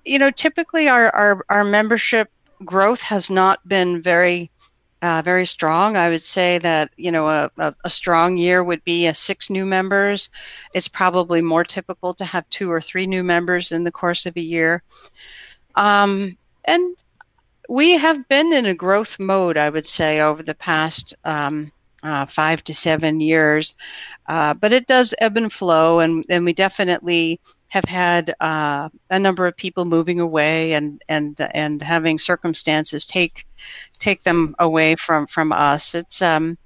You 0.05 0.19
know, 0.19 0.31
typically 0.31 0.89
our 0.89 1.11
our, 1.11 1.45
our 1.49 1.65
membership 1.65 2.31
growth 2.65 3.03
has 3.03 3.31
not 3.31 3.67
been 3.67 4.03
very 4.03 4.51
uh, 5.03 5.23
very 5.23 5.45
strong. 5.45 5.97
I 5.97 6.09
would 6.09 6.23
say 6.23 6.59
that 6.59 6.91
you 6.97 7.13
know 7.13 7.29
a, 7.29 7.51
a, 7.59 7.75
a, 7.85 7.91
strong 7.91 8.39
year 8.39 8.65
would 8.65 8.83
be 8.85 9.13
six 9.13 9.51
new 9.51 9.67
members. 9.67 10.31
It's 10.73 10.89
probably 10.89 11.43
more 11.43 11.65
typical 11.65 12.15
to 12.15 12.25
have 12.25 12.49
two 12.49 12.71
or 12.71 12.81
three 12.81 13.07
new 13.07 13.23
members 13.23 13.73
in 13.73 13.83
the 13.85 13.93
course 13.93 14.25
of 14.25 14.37
a 14.37 14.41
year. 14.41 14.83
Um, 15.75 16.39
and 16.65 16.97
we 17.69 17.93
have 17.99 18.29
been 18.29 18.53
in 18.53 18.67
a 18.67 18.75
growth 18.75 19.19
mode, 19.19 19.57
I 19.57 19.71
would 19.71 19.87
say, 19.87 20.21
over 20.21 20.43
the 20.43 20.55
past 20.55 21.15
um, 21.25 21.73
uh, 22.03 22.27
five 22.27 22.63
to 22.65 22.75
seven 22.75 23.21
years, 23.21 23.75
uh, 24.29 24.55
but 24.55 24.73
it 24.73 24.87
does 24.87 25.15
ebb 25.19 25.37
and 25.37 25.53
flow, 25.53 26.01
and, 26.01 26.25
and 26.29 26.45
we 26.45 26.53
definitely 26.53 27.41
have 27.69 27.85
had 27.85 28.35
uh, 28.41 28.89
a 29.11 29.19
number 29.19 29.47
of 29.47 29.57
people 29.57 29.85
moving 29.85 30.21
away 30.21 30.75
and 30.75 31.03
and 31.09 31.41
and 31.41 31.83
having 31.83 32.19
circumstances 32.19 33.05
take 33.05 33.47
take 33.99 34.23
them 34.23 34.55
away 34.61 34.95
from 34.95 35.27
from 35.27 35.51
us. 35.51 35.95
It's 35.95 36.23
um, 36.23 36.57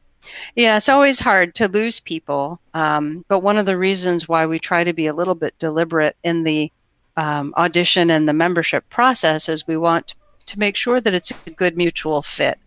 yeah, 0.54 0.76
it's 0.76 0.90
always 0.90 1.18
hard 1.18 1.54
to 1.54 1.68
lose 1.68 2.00
people, 2.00 2.60
um, 2.74 3.24
but 3.28 3.38
one 3.38 3.56
of 3.56 3.64
the 3.64 3.78
reasons 3.78 4.28
why 4.28 4.46
we 4.46 4.58
try 4.58 4.84
to 4.84 4.92
be 4.92 5.06
a 5.06 5.14
little 5.14 5.34
bit 5.34 5.58
deliberate 5.58 6.16
in 6.22 6.42
the 6.42 6.70
um, 7.16 7.54
audition 7.56 8.10
and 8.10 8.28
the 8.28 8.34
membership 8.34 8.88
process 8.90 9.48
is 9.48 9.66
we 9.66 9.76
want 9.76 10.14
to 10.48 10.58
make 10.58 10.76
sure 10.76 11.00
that 11.00 11.14
it's 11.14 11.32
a 11.46 11.50
good 11.50 11.76
mutual 11.76 12.22
fit. 12.22 12.58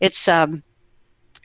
It's 0.00 0.28
um, 0.28 0.62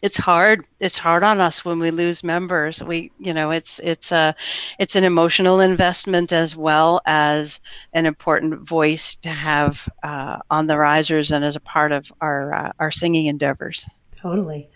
it's 0.02 0.18
hard. 0.18 0.66
It's 0.80 0.98
hard 0.98 1.24
on 1.24 1.40
us 1.40 1.64
when 1.64 1.80
we 1.80 1.92
lose 1.92 2.24
members. 2.24 2.84
We, 2.84 3.12
you 3.20 3.34
know, 3.34 3.52
it's 3.52 3.80
it's 3.80 4.12
a 4.12 4.34
it's 4.80 4.96
an 4.96 5.04
emotional 5.04 5.62
investment 5.62 6.34
as 6.34 6.56
well 6.56 7.02
as 7.06 7.62
an 7.94 8.06
important 8.06 8.68
voice 8.68 9.16
to 9.16 9.30
have 9.30 9.88
uh, 10.04 10.40
on 10.50 10.68
the 10.68 10.78
risers 10.78 11.32
and 11.32 11.46
as 11.46 11.56
a 11.56 11.62
part 11.62 11.92
of 11.92 12.12
our 12.20 12.54
uh, 12.54 12.72
our 12.80 12.92
singing 12.92 13.28
endeavors. 13.28 13.88
Totally. 14.16 14.70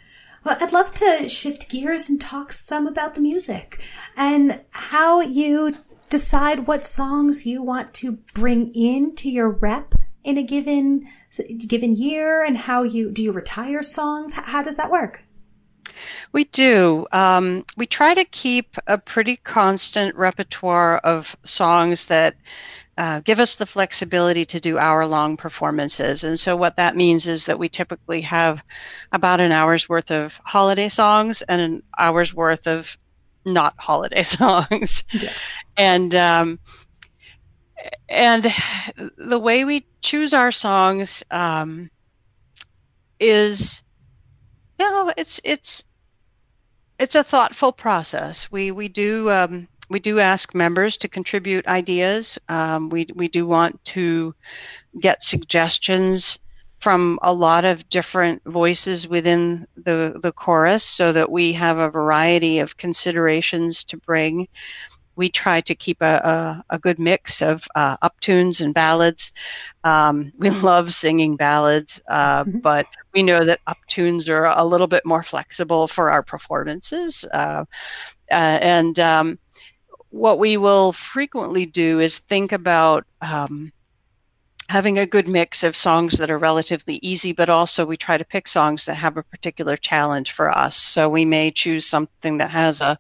Well, 0.44 0.58
I'd 0.62 0.74
love 0.74 0.94
to 0.96 1.28
shift 1.28 1.70
gears 1.70 2.08
and 2.08 2.22
talk 2.22 2.54
some 2.54 2.86
about 2.86 3.16
the 3.16 3.22
music 3.22 3.82
and 4.16 4.62
how 4.70 5.22
you 5.22 5.74
decide 6.10 6.68
what 6.68 6.86
songs 6.86 7.48
you 7.48 7.64
want 7.64 7.96
to 7.96 8.12
bring 8.36 8.72
into 8.76 9.28
your 9.28 9.50
rep 9.50 9.96
in 10.26 10.38
a 10.38 10.44
given 10.44 11.08
given 11.68 11.96
year 11.96 12.44
and 12.44 12.58
how 12.58 12.84
you 12.84 13.12
do 13.12 13.24
you 13.24 13.32
retire 13.32 13.84
songs 13.84 14.34
how 14.34 14.62
does 14.64 14.76
that 14.76 14.92
work 14.92 15.24
we 16.32 16.44
do. 16.44 17.08
Um, 17.12 17.66
we 17.78 17.86
try 17.86 18.14
to 18.14 18.26
keep 18.26 18.78
a 18.88 18.98
pretty 18.98 19.38
constant 19.38 20.16
repertoire 20.16 20.98
of 20.98 21.38
songs 21.44 22.08
that 22.08 22.36
uh, 22.98 23.20
give 23.22 23.40
us 23.40 23.58
the 23.58 23.66
flexibility 23.66 24.46
to 24.46 24.60
do 24.60 24.78
hour 24.78 25.06
long 25.06 25.38
performances. 25.38 26.24
And 26.24 26.40
so, 26.40 26.56
what 26.56 26.78
that 26.78 26.96
means 26.96 27.28
is 27.28 27.48
that 27.48 27.60
we 27.60 27.70
typically 27.70 28.22
have 28.22 28.64
about 29.12 29.42
an 29.42 29.52
hour's 29.52 29.90
worth 29.90 30.12
of 30.12 30.40
holiday 30.44 30.90
songs 30.90 31.42
and 31.42 31.62
an 31.62 31.84
hour's 31.98 32.34
worth 32.34 32.68
of 32.68 32.98
not 33.46 33.76
holiday 33.78 34.24
songs. 34.40 35.04
Yeah. 35.12 35.30
And 35.78 36.16
um, 36.16 36.60
and 38.10 38.48
the 39.18 39.40
way 39.40 39.66
we 39.66 39.86
choose 40.02 40.34
our 40.34 40.52
songs 40.52 41.24
um, 41.32 41.90
is, 43.20 43.84
you 44.80 44.90
know, 44.90 45.14
it's 45.16 45.40
it's 45.44 45.84
it's 47.00 47.16
a 47.16 47.24
thoughtful 47.24 47.72
process. 47.72 48.52
We 48.52 48.72
we 48.72 48.88
do 48.88 49.30
um, 49.30 49.68
we 49.90 50.00
do 50.00 50.20
ask 50.20 50.54
members 50.56 50.98
to 50.98 51.08
contribute 51.08 51.68
ideas. 51.68 52.40
Um, 52.48 52.90
we 52.90 53.08
we 53.14 53.28
do 53.28 53.46
want 53.46 53.84
to 53.86 54.36
get 55.00 55.24
suggestions 55.24 56.40
from 56.80 57.20
a 57.22 57.34
lot 57.34 57.66
of 57.66 57.90
different 57.90 58.44
voices 58.46 59.08
within 59.08 59.68
the 59.76 60.20
the 60.22 60.32
chorus, 60.32 60.84
so 60.84 61.12
that 61.12 61.32
we 61.32 61.54
have 61.54 61.78
a 61.78 61.90
variety 61.90 62.60
of 62.60 62.78
considerations 62.78 63.86
to 63.86 63.98
bring 63.98 64.48
we 65.16 65.30
try 65.30 65.62
to 65.62 65.76
keep 65.76 66.02
a, 66.02 66.64
a, 66.70 66.76
a 66.76 66.80
good 66.80 67.00
mix 67.00 67.42
of 67.42 67.68
uh, 67.76 67.98
uptunes 67.98 68.62
and 68.62 68.74
ballads. 68.74 69.32
Um, 69.84 70.32
we 70.38 70.50
love 70.70 70.94
singing 70.94 71.36
ballads, 71.36 72.02
uh, 72.10 72.44
but 72.64 72.88
we 73.14 73.24
know 73.24 73.44
that 73.46 73.62
uptunes 73.68 74.30
are 74.30 74.46
a 74.46 74.66
little 74.66 74.88
bit 74.88 75.06
more 75.06 75.24
flexible 75.24 75.88
for 75.88 76.12
our 76.12 76.24
performances. 76.24 77.26
Uh, 77.32 77.66
uh 78.32 78.34
and 78.62 79.00
um, 79.00 79.40
what 80.10 80.40
we 80.40 80.58
will 80.58 80.94
frequently 80.94 81.66
do 81.66 82.00
is 82.00 82.20
think 82.20 82.52
about 82.54 83.06
um, 83.22 83.72
having 84.68 84.98
a 84.98 85.06
good 85.06 85.28
mix 85.28 85.64
of 85.64 85.76
songs 85.76 86.18
that 86.18 86.32
are 86.32 86.38
relatively 86.38 87.00
easy, 87.02 87.34
but 87.34 87.50
also 87.50 87.86
we 87.86 87.98
try 87.98 88.18
to 88.18 88.26
pick 88.26 88.48
songs 88.48 88.86
that 88.86 88.96
have 88.96 89.18
a 89.18 89.24
particular 89.24 89.78
challenge 89.78 90.32
for 90.32 90.50
us. 90.56 90.76
So 90.76 91.08
we 91.08 91.24
may 91.26 91.52
choose 91.52 91.86
something 91.86 92.40
that 92.40 92.50
has 92.50 92.82
a, 92.82 92.98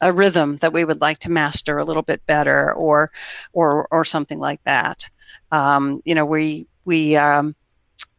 a 0.00 0.12
rhythm 0.12 0.56
that 0.58 0.72
we 0.72 0.84
would 0.84 1.00
like 1.00 1.18
to 1.20 1.30
master 1.30 1.78
a 1.78 1.84
little 1.84 2.02
bit 2.02 2.24
better, 2.26 2.72
or 2.72 3.10
or 3.52 3.88
or 3.90 4.04
something 4.04 4.38
like 4.38 4.62
that. 4.64 5.08
Um, 5.50 6.00
you 6.04 6.14
know, 6.14 6.24
we 6.24 6.66
we 6.84 7.16
um, 7.16 7.54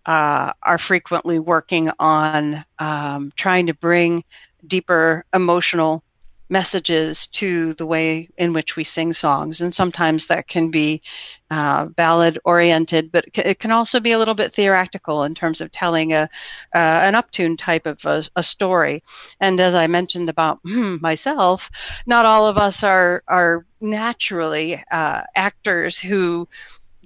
uh, 0.05 0.53
are 0.61 0.77
frequently 0.77 1.39
working 1.39 1.89
on 1.99 2.63
um, 2.79 3.31
trying 3.35 3.67
to 3.67 3.73
bring 3.73 4.23
deeper 4.65 5.25
emotional 5.33 6.03
messages 6.53 7.27
to 7.27 7.73
the 7.73 7.85
way 7.85 8.29
in 8.37 8.53
which 8.53 8.77
we 8.77 8.83
sing 8.85 9.11
songs. 9.11 9.59
And 9.59 9.73
sometimes 9.73 10.27
that 10.27 10.47
can 10.47 10.69
be 10.69 11.01
uh, 11.49 11.87
ballad 11.87 12.39
oriented, 12.45 13.11
but 13.11 13.25
it 13.33 13.59
can 13.59 13.71
also 13.71 13.99
be 13.99 14.13
a 14.13 14.19
little 14.19 14.35
bit 14.35 14.53
theatrical 14.53 15.23
in 15.23 15.33
terms 15.35 15.61
of 15.61 15.71
telling 15.71 16.13
a 16.13 16.29
uh, 16.73 16.99
an 17.07 17.15
uptune 17.15 17.57
type 17.57 17.85
of 17.85 18.05
a, 18.05 18.23
a, 18.35 18.43
story. 18.43 19.03
And 19.41 19.59
as 19.59 19.73
I 19.73 19.87
mentioned 19.87 20.29
about 20.29 20.59
hmm, 20.63 20.97
myself, 21.01 21.69
not 22.05 22.25
all 22.25 22.47
of 22.47 22.57
us 22.57 22.83
are 22.83 23.23
are 23.27 23.65
naturally 23.81 24.81
uh, 24.91 25.21
actors 25.35 25.99
who 25.99 26.47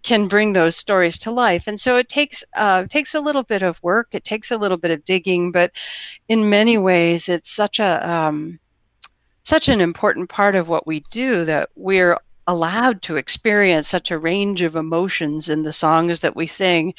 can 0.04 0.28
bring 0.28 0.54
those 0.54 0.76
stories 0.76 1.18
to 1.20 1.32
life. 1.32 1.68
And 1.68 1.80
so 1.80 1.98
it 1.98 2.10
takes 2.10 2.44
uh, 2.56 2.86
takes 2.86 3.16
a 3.16 3.22
little 3.22 3.44
bit 3.44 3.64
of 3.64 3.82
work. 3.82 4.10
It 4.12 4.24
takes 4.24 4.52
a 4.52 4.58
little 4.58 4.78
bit 4.78 4.92
of 4.92 5.06
digging, 5.06 5.52
but 5.52 5.72
in 6.28 6.50
many 6.50 6.78
ways, 6.78 7.30
it's 7.30 7.52
such 7.52 7.80
a 7.80 7.92
um, 8.10 8.60
such 9.48 9.70
an 9.70 9.80
important 9.80 10.28
part 10.28 10.56
of 10.56 10.68
what 10.68 10.86
we 10.86 11.00
do 11.10 11.46
that 11.46 11.70
we're 11.78 12.18
allowed 12.48 13.02
to 13.02 13.16
experience 13.16 13.88
such 13.88 14.12
a 14.12 14.18
range 14.18 14.62
of 14.62 14.76
emotions 14.76 15.48
in 15.48 15.64
the 15.64 15.72
songs 15.72 16.20
that 16.20 16.36
we 16.36 16.46
sing. 16.46 16.94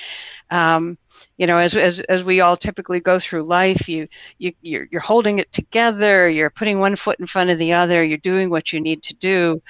Um, 0.50 0.96
you 1.36 1.46
know, 1.46 1.58
as, 1.58 1.76
as, 1.76 2.00
as 2.00 2.24
we 2.24 2.40
all 2.40 2.56
typically 2.56 3.00
go 3.00 3.18
through 3.18 3.42
life, 3.42 3.86
you, 3.86 4.08
you 4.38 4.54
you're, 4.62 4.88
you're 4.90 5.02
holding 5.02 5.38
it 5.38 5.52
together, 5.52 6.26
you're 6.26 6.48
putting 6.48 6.78
one 6.78 6.96
foot 6.96 7.20
in 7.20 7.26
front 7.26 7.50
of 7.50 7.58
the 7.58 7.74
other, 7.74 8.02
you're 8.02 8.16
doing 8.16 8.48
what 8.48 8.72
you 8.72 8.80
need 8.80 9.02
to 9.02 9.14
do, 9.16 9.60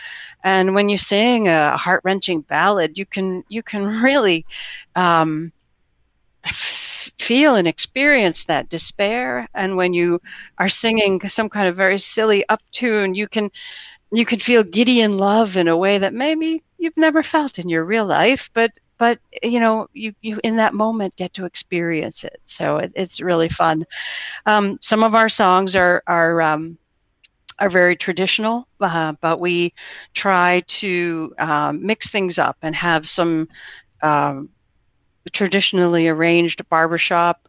and 0.44 0.72
when 0.72 0.88
you 0.88 0.96
sing 0.96 1.48
a 1.48 1.76
heart 1.76 2.02
wrenching 2.04 2.42
ballad, 2.42 2.96
you 2.96 3.06
can 3.06 3.42
you 3.48 3.64
can 3.64 3.86
really 4.02 4.46
um, 4.94 5.52
feel 6.52 7.56
and 7.56 7.68
experience 7.68 8.44
that 8.44 8.68
despair. 8.68 9.46
And 9.54 9.76
when 9.76 9.92
you 9.92 10.20
are 10.56 10.68
singing 10.68 11.20
some 11.28 11.48
kind 11.48 11.68
of 11.68 11.76
very 11.76 11.98
silly 11.98 12.48
up 12.48 12.60
tune 12.72 13.14
you 13.14 13.28
can 13.28 13.50
you 14.10 14.24
can 14.24 14.38
feel 14.38 14.64
giddy 14.64 15.00
in 15.00 15.18
love 15.18 15.56
in 15.56 15.68
a 15.68 15.76
way 15.76 15.98
that 15.98 16.14
maybe 16.14 16.62
you've 16.78 16.96
never 16.96 17.22
felt 17.22 17.58
in 17.58 17.68
your 17.68 17.84
real 17.84 18.06
life 18.06 18.50
but 18.54 18.72
but 18.98 19.20
you 19.42 19.60
know 19.60 19.88
you, 19.92 20.12
you 20.20 20.38
in 20.44 20.56
that 20.56 20.74
moment 20.74 21.16
get 21.16 21.34
to 21.34 21.46
experience 21.46 22.24
it. 22.24 22.40
So 22.44 22.78
it, 22.78 22.92
it's 22.94 23.20
really 23.20 23.48
fun. 23.48 23.86
Um, 24.44 24.78
some 24.82 25.02
of 25.02 25.14
our 25.14 25.28
songs 25.28 25.76
are 25.76 26.02
are 26.06 26.42
um, 26.42 26.76
are 27.58 27.70
very 27.70 27.96
traditional, 27.96 28.68
uh, 28.80 29.14
but 29.20 29.40
we 29.40 29.72
try 30.12 30.62
to 30.66 31.34
um, 31.38 31.86
mix 31.86 32.10
things 32.10 32.38
up 32.38 32.56
and 32.62 32.74
have 32.74 33.08
some 33.08 33.48
um, 34.02 34.50
traditionally 35.32 36.08
arranged 36.08 36.68
barbershop, 36.68 37.48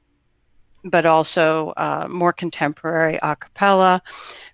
but 0.84 1.06
also 1.06 1.70
uh, 1.76 2.08
more 2.10 2.34
contemporary 2.34 3.20
a 3.22 3.36
cappella. 3.36 4.02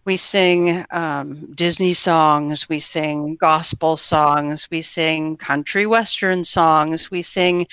We 0.06 0.18
sing 0.18 0.86
um, 0.92 1.54
Disney 1.54 1.94
songs, 1.94 2.68
we 2.70 2.80
sing 2.80 3.36
gospel 3.36 3.98
songs, 3.98 4.70
we 4.70 4.82
sing 4.82 5.38
country 5.38 5.86
western 5.86 6.44
songs, 6.44 7.12
we 7.12 7.22
sing, 7.22 7.68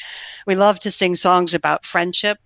we 0.47 0.55
love 0.55 0.79
to 0.81 0.91
sing 0.91 1.17
songs 1.17 1.55
about 1.55 1.85
friendship 1.85 2.39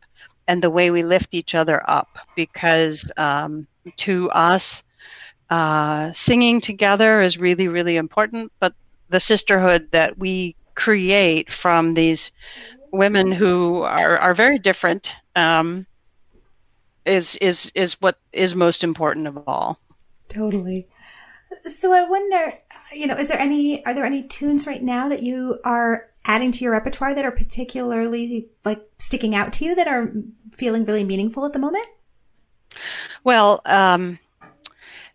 and 0.49 0.63
the 0.63 0.71
way 0.71 0.91
we 0.91 1.03
lift 1.03 1.35
each 1.35 1.55
other 1.55 1.83
up 1.89 2.09
because 2.37 3.13
um, 3.17 3.67
to 3.97 4.31
us, 4.31 4.85
uh, 5.51 6.11
singing 6.13 6.61
together 6.61 7.21
is 7.21 7.39
really, 7.39 7.69
really 7.69 7.97
important, 7.97 8.53
but 8.59 8.75
the 9.09 9.21
sisterhood 9.21 9.89
that 9.93 10.19
we 10.19 10.57
create 10.75 11.51
from 11.51 11.95
these 11.95 12.33
women 12.93 13.33
who 13.33 13.83
are, 13.83 14.19
are 14.19 14.35
very 14.35 14.59
different 14.59 15.15
um, 15.35 15.87
is 17.05 17.37
is 17.37 17.73
is 17.75 18.01
what 18.01 18.19
is 18.33 18.55
most 18.55 18.85
important 18.85 19.27
of 19.27 19.39
all. 19.47 19.79
Totally. 20.29 20.89
So 21.71 21.93
I 21.93 22.09
wonder, 22.09 22.55
you 22.95 23.07
know, 23.07 23.15
is 23.15 23.29
there 23.29 23.39
any 23.39 23.85
are 23.85 23.95
there 23.95 24.05
any 24.05 24.25
tunes 24.25 24.67
right 24.67 24.83
now 24.83 25.09
that 25.09 25.23
you 25.23 25.59
are 25.65 26.09
adding 26.25 26.53
to 26.53 26.65
your 26.65 26.73
repertoire 26.73 27.15
that 27.15 27.25
are 27.25 27.31
particularly 27.31 28.49
like 28.65 28.83
sticking 28.99 29.35
out 29.35 29.53
to 29.55 29.65
you 29.65 29.75
that 29.77 29.87
are 29.87 30.13
feeling 30.53 30.85
really 30.85 31.05
meaningful 31.05 31.45
at 31.45 31.53
the 31.53 31.59
moment? 31.59 31.87
Well, 33.25 33.63
um, 33.65 34.19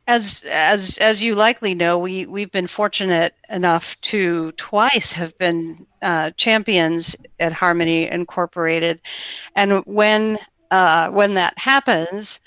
as 0.07 0.43
as 0.49 0.97
as 0.97 1.23
you 1.23 1.35
likely 1.35 1.75
know, 1.75 1.99
we 1.99 2.25
we've 2.25 2.51
been 2.51 2.67
fortunate 2.67 3.33
enough 3.49 3.99
to 4.01 4.51
twice 4.53 5.13
have 5.13 5.37
been 5.37 5.85
uh, 6.01 6.31
champions 6.31 7.15
at 7.39 7.53
Harmony 7.53 8.09
Incorporated, 8.09 9.01
and 9.55 9.85
when 9.85 10.39
uh, 10.71 11.11
when 11.11 11.35
that 11.35 11.57
happens, 11.57 12.41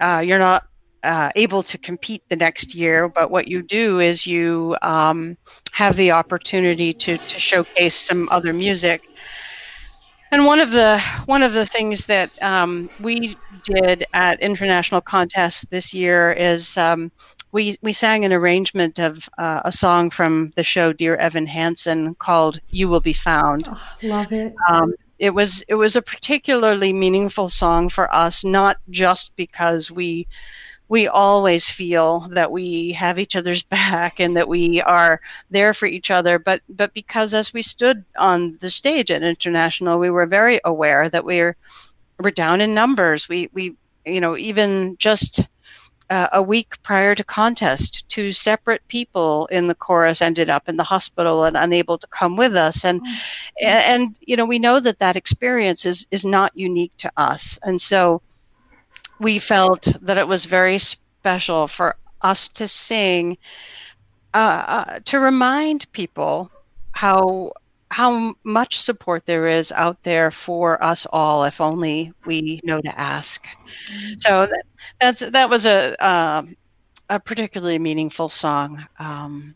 uh, 0.00 0.22
you're 0.24 0.38
not 0.38 0.64
uh, 1.02 1.30
able 1.36 1.62
to 1.62 1.78
compete 1.78 2.22
the 2.28 2.36
next 2.36 2.74
year. 2.74 3.08
But 3.08 3.30
what 3.30 3.48
you 3.48 3.62
do 3.62 4.00
is 4.00 4.26
you 4.26 4.76
um, 4.82 5.36
have 5.72 5.96
the 5.96 6.12
opportunity 6.12 6.92
to 6.92 7.16
to 7.16 7.40
showcase 7.40 7.94
some 7.94 8.28
other 8.30 8.52
music. 8.52 9.08
And 10.30 10.44
one 10.44 10.60
of 10.60 10.70
the 10.70 11.00
one 11.26 11.42
of 11.42 11.52
the 11.52 11.66
things 11.66 12.06
that 12.06 12.30
um, 12.42 12.90
we 13.00 13.36
did 13.64 14.04
at 14.12 14.40
international 14.40 15.00
contests 15.00 15.62
this 15.62 15.94
year 15.94 16.32
is 16.32 16.76
um, 16.76 17.10
we 17.52 17.76
we 17.82 17.92
sang 17.92 18.24
an 18.24 18.32
arrangement 18.32 18.98
of 18.98 19.28
uh, 19.38 19.62
a 19.64 19.72
song 19.72 20.10
from 20.10 20.52
the 20.56 20.62
show 20.62 20.92
Dear 20.92 21.16
Evan 21.16 21.46
Hansen 21.46 22.14
called 22.16 22.60
"You 22.68 22.88
Will 22.88 23.00
Be 23.00 23.14
Found." 23.14 23.68
Oh, 23.68 23.96
love 24.02 24.32
it. 24.32 24.52
Um, 24.68 24.94
it 25.18 25.30
was 25.30 25.62
it 25.68 25.74
was 25.74 25.96
a 25.96 26.02
particularly 26.02 26.92
meaningful 26.92 27.48
song 27.48 27.88
for 27.88 28.12
us, 28.14 28.44
not 28.44 28.76
just 28.90 29.34
because 29.36 29.90
we 29.90 30.26
we 30.88 31.06
always 31.06 31.68
feel 31.68 32.20
that 32.30 32.50
we 32.50 32.92
have 32.92 33.18
each 33.18 33.36
other's 33.36 33.62
back 33.78 34.20
and 34.20 34.36
that 34.36 34.48
we 34.48 34.80
are 34.82 35.20
there 35.50 35.74
for 35.74 35.86
each 35.86 36.10
other. 36.10 36.38
But 36.38 36.62
but 36.68 36.94
because 36.94 37.34
as 37.34 37.52
we 37.52 37.62
stood 37.62 38.04
on 38.16 38.56
the 38.60 38.70
stage 38.70 39.10
at 39.10 39.22
international 39.22 39.98
we 39.98 40.10
were 40.10 40.26
very 40.26 40.60
aware 40.64 41.08
that 41.08 41.24
we're 41.24 41.56
we're 42.20 42.30
down 42.30 42.60
in 42.60 42.74
numbers. 42.74 43.28
We 43.28 43.50
we 43.52 43.76
you 44.04 44.20
know 44.20 44.36
even 44.36 44.96
just 44.98 45.40
uh, 46.10 46.28
a 46.32 46.42
week 46.42 46.82
prior 46.82 47.14
to 47.14 47.22
contest 47.22 48.08
two 48.08 48.32
separate 48.32 48.86
people 48.88 49.46
in 49.48 49.66
the 49.66 49.74
chorus 49.74 50.22
ended 50.22 50.48
up 50.48 50.68
in 50.68 50.76
the 50.76 50.84
hospital 50.84 51.44
and 51.44 51.56
unable 51.56 51.98
to 51.98 52.06
come 52.06 52.36
with 52.36 52.56
us. 52.56 52.84
And 52.84 53.02
oh. 53.04 53.66
and 53.66 54.18
you 54.20 54.36
know 54.36 54.46
we 54.46 54.58
know 54.58 54.80
that 54.80 55.00
that 55.00 55.16
experience 55.16 55.84
is 55.86 56.06
is 56.10 56.24
not 56.24 56.56
unique 56.56 56.96
to 56.98 57.12
us. 57.16 57.58
And 57.62 57.80
so 57.80 58.22
we 59.20 59.38
felt 59.38 59.82
that 60.02 60.18
it 60.18 60.28
was 60.28 60.44
very 60.44 60.78
special 60.78 61.66
for 61.66 61.96
us 62.22 62.48
to 62.48 62.68
sing 62.68 63.38
uh, 64.34 64.36
uh, 64.66 64.98
to 65.04 65.18
remind 65.18 65.90
people 65.92 66.50
how 66.92 67.52
how 67.90 68.34
much 68.44 68.78
support 68.78 69.24
there 69.24 69.46
is 69.46 69.72
out 69.72 70.02
there 70.02 70.30
for 70.30 70.82
us 70.84 71.06
all 71.10 71.44
if 71.44 71.60
only 71.60 72.12
we 72.26 72.60
know 72.62 72.80
to 72.80 73.00
ask. 73.00 73.46
So 74.18 74.46
that, 74.46 74.62
that's 75.00 75.20
that 75.20 75.48
was 75.48 75.66
a 75.66 76.00
uh, 76.02 76.42
a 77.08 77.20
particularly 77.20 77.78
meaningful 77.78 78.28
song. 78.28 78.86
Um, 78.98 79.54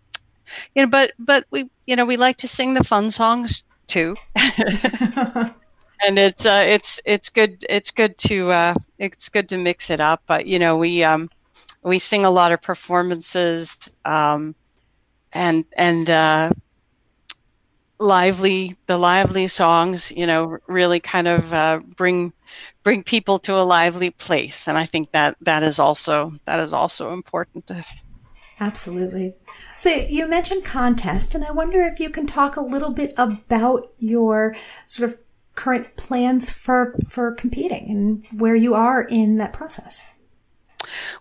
you 0.75 0.83
know 0.83 0.89
but 0.89 1.13
but 1.19 1.45
we 1.51 1.71
you 1.87 1.97
know 1.97 2.05
we 2.05 2.17
like 2.17 2.39
to 2.39 2.49
sing 2.49 2.75
the 2.75 2.85
fun 2.85 3.11
songs 3.11 3.65
too 3.87 4.17
and 6.03 6.19
it's 6.19 6.47
uh, 6.47 6.65
it's 6.67 7.01
it's 7.05 7.31
good 7.31 7.65
it's 7.69 7.91
good 7.91 8.19
to 8.19 8.51
uh, 8.51 8.75
it's 8.99 9.29
good 9.29 9.49
to 9.51 9.59
mix 9.59 9.91
it 9.91 10.01
up. 10.01 10.23
But 10.27 10.47
you 10.47 10.59
know 10.59 10.77
we 10.77 11.05
um, 11.05 11.31
we 11.83 11.99
sing 11.99 12.25
a 12.25 12.31
lot 12.31 12.53
of 12.53 12.63
performances 12.63 13.77
um, 14.05 14.55
and 15.33 15.65
and 15.77 16.11
uh, 16.11 16.53
lively 17.99 18.77
the 18.87 18.99
lively 18.99 19.49
songs 19.49 20.11
you 20.11 20.27
know 20.27 20.59
really 20.67 21.01
kind 21.01 21.29
of 21.29 21.55
uh, 21.55 21.81
bring 21.97 22.33
bring 22.83 23.03
people 23.03 23.39
to 23.39 23.55
a 23.55 23.63
lively 23.63 24.11
place 24.11 24.67
and 24.69 24.77
i 24.77 24.85
think 24.85 25.11
that 25.13 25.37
that 25.41 25.63
is 25.63 25.79
also 25.79 26.33
that 26.45 26.59
is 26.59 26.73
also 26.73 27.13
important 27.13 27.71
absolutely 28.61 29.35
so 29.79 29.89
you 29.89 30.27
mentioned 30.27 30.65
contest 30.65 31.35
and 31.35 31.45
i 31.45 31.51
wonder 31.51 31.83
if 31.83 32.01
you 32.01 32.11
can 32.11 32.27
talk 32.27 32.57
a 32.57 32.61
little 32.61 32.91
bit 32.91 33.13
about 33.17 33.93
your 33.99 34.55
sort 34.87 35.09
of 35.09 35.19
current 35.55 35.97
plans 35.97 36.51
for 36.51 36.97
for 37.09 37.33
competing 37.33 37.91
and 37.91 38.41
where 38.41 38.57
you 38.57 38.75
are 38.75 39.03
in 39.03 39.37
that 39.37 39.53
process? 39.53 40.03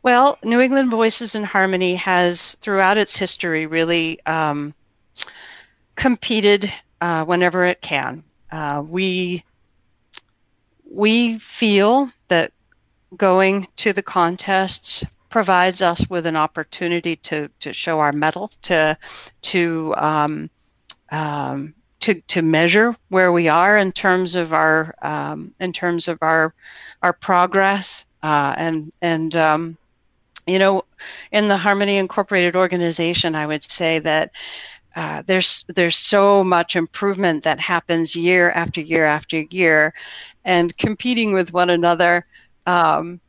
Well, 0.03 0.37
New 0.43 0.59
England 0.59 0.89
Voices 0.89 1.35
in 1.35 1.43
Harmony 1.43 1.95
has, 1.95 2.55
throughout 2.61 2.97
its 2.97 3.15
history, 3.15 3.67
really 3.67 4.19
um, 4.25 4.73
competed 5.95 6.71
uh, 6.99 7.25
whenever 7.25 7.65
it 7.65 7.81
can. 7.81 8.23
Uh, 8.51 8.83
we 8.85 9.43
we 10.89 11.39
feel 11.39 12.11
that 12.27 12.51
going 13.15 13.67
to 13.77 13.93
the 13.93 14.03
contests 14.03 15.05
provides 15.29 15.81
us 15.81 16.09
with 16.09 16.25
an 16.25 16.35
opportunity 16.35 17.15
to, 17.15 17.49
to 17.59 17.71
show 17.71 17.99
our 17.99 18.11
mettle, 18.11 18.51
to 18.63 18.97
to 19.41 19.93
um, 19.97 20.49
um, 21.11 21.73
to, 22.01 22.15
to 22.21 22.41
measure 22.41 22.95
where 23.09 23.31
we 23.31 23.47
are 23.47 23.77
in 23.77 23.91
terms 23.91 24.35
of 24.35 24.53
our 24.53 24.95
um, 25.01 25.53
in 25.59 25.71
terms 25.71 26.07
of 26.07 26.17
our 26.21 26.53
our 27.01 27.13
progress 27.13 28.05
uh, 28.23 28.53
and 28.57 28.91
and 29.01 29.35
um, 29.35 29.77
you 30.45 30.59
know 30.59 30.83
in 31.31 31.47
the 31.47 31.57
Harmony 31.57 31.97
Incorporated 31.97 32.55
organization, 32.55 33.35
I 33.35 33.45
would 33.47 33.63
say 33.63 33.99
that. 33.99 34.35
Uh, 34.93 35.23
there's 35.25 35.63
there's 35.69 35.95
so 35.95 36.43
much 36.43 36.75
improvement 36.75 37.45
that 37.45 37.61
happens 37.61 38.13
year 38.13 38.51
after 38.51 38.81
year 38.81 39.05
after 39.05 39.39
year, 39.39 39.93
and 40.43 40.75
competing 40.77 41.31
with 41.31 41.53
one 41.53 41.69
another 41.69 42.25
um, 42.65 43.21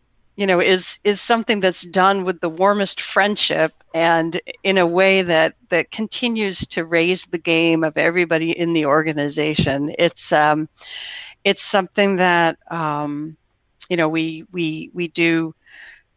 you 0.42 0.48
know 0.48 0.58
is 0.58 0.98
is 1.04 1.20
something 1.20 1.60
that's 1.60 1.82
done 1.82 2.24
with 2.24 2.40
the 2.40 2.48
warmest 2.48 3.00
friendship 3.00 3.72
and 3.94 4.40
in 4.64 4.76
a 4.76 4.84
way 4.84 5.22
that 5.22 5.54
that 5.68 5.92
continues 5.92 6.66
to 6.66 6.84
raise 6.84 7.26
the 7.26 7.38
game 7.38 7.84
of 7.84 7.96
everybody 7.96 8.50
in 8.50 8.72
the 8.72 8.86
organization 8.86 9.94
it's 10.00 10.32
um 10.32 10.68
it's 11.44 11.62
something 11.62 12.16
that 12.16 12.58
um 12.72 13.36
you 13.88 13.96
know 13.96 14.08
we 14.08 14.44
we 14.50 14.90
we 14.92 15.06
do 15.06 15.54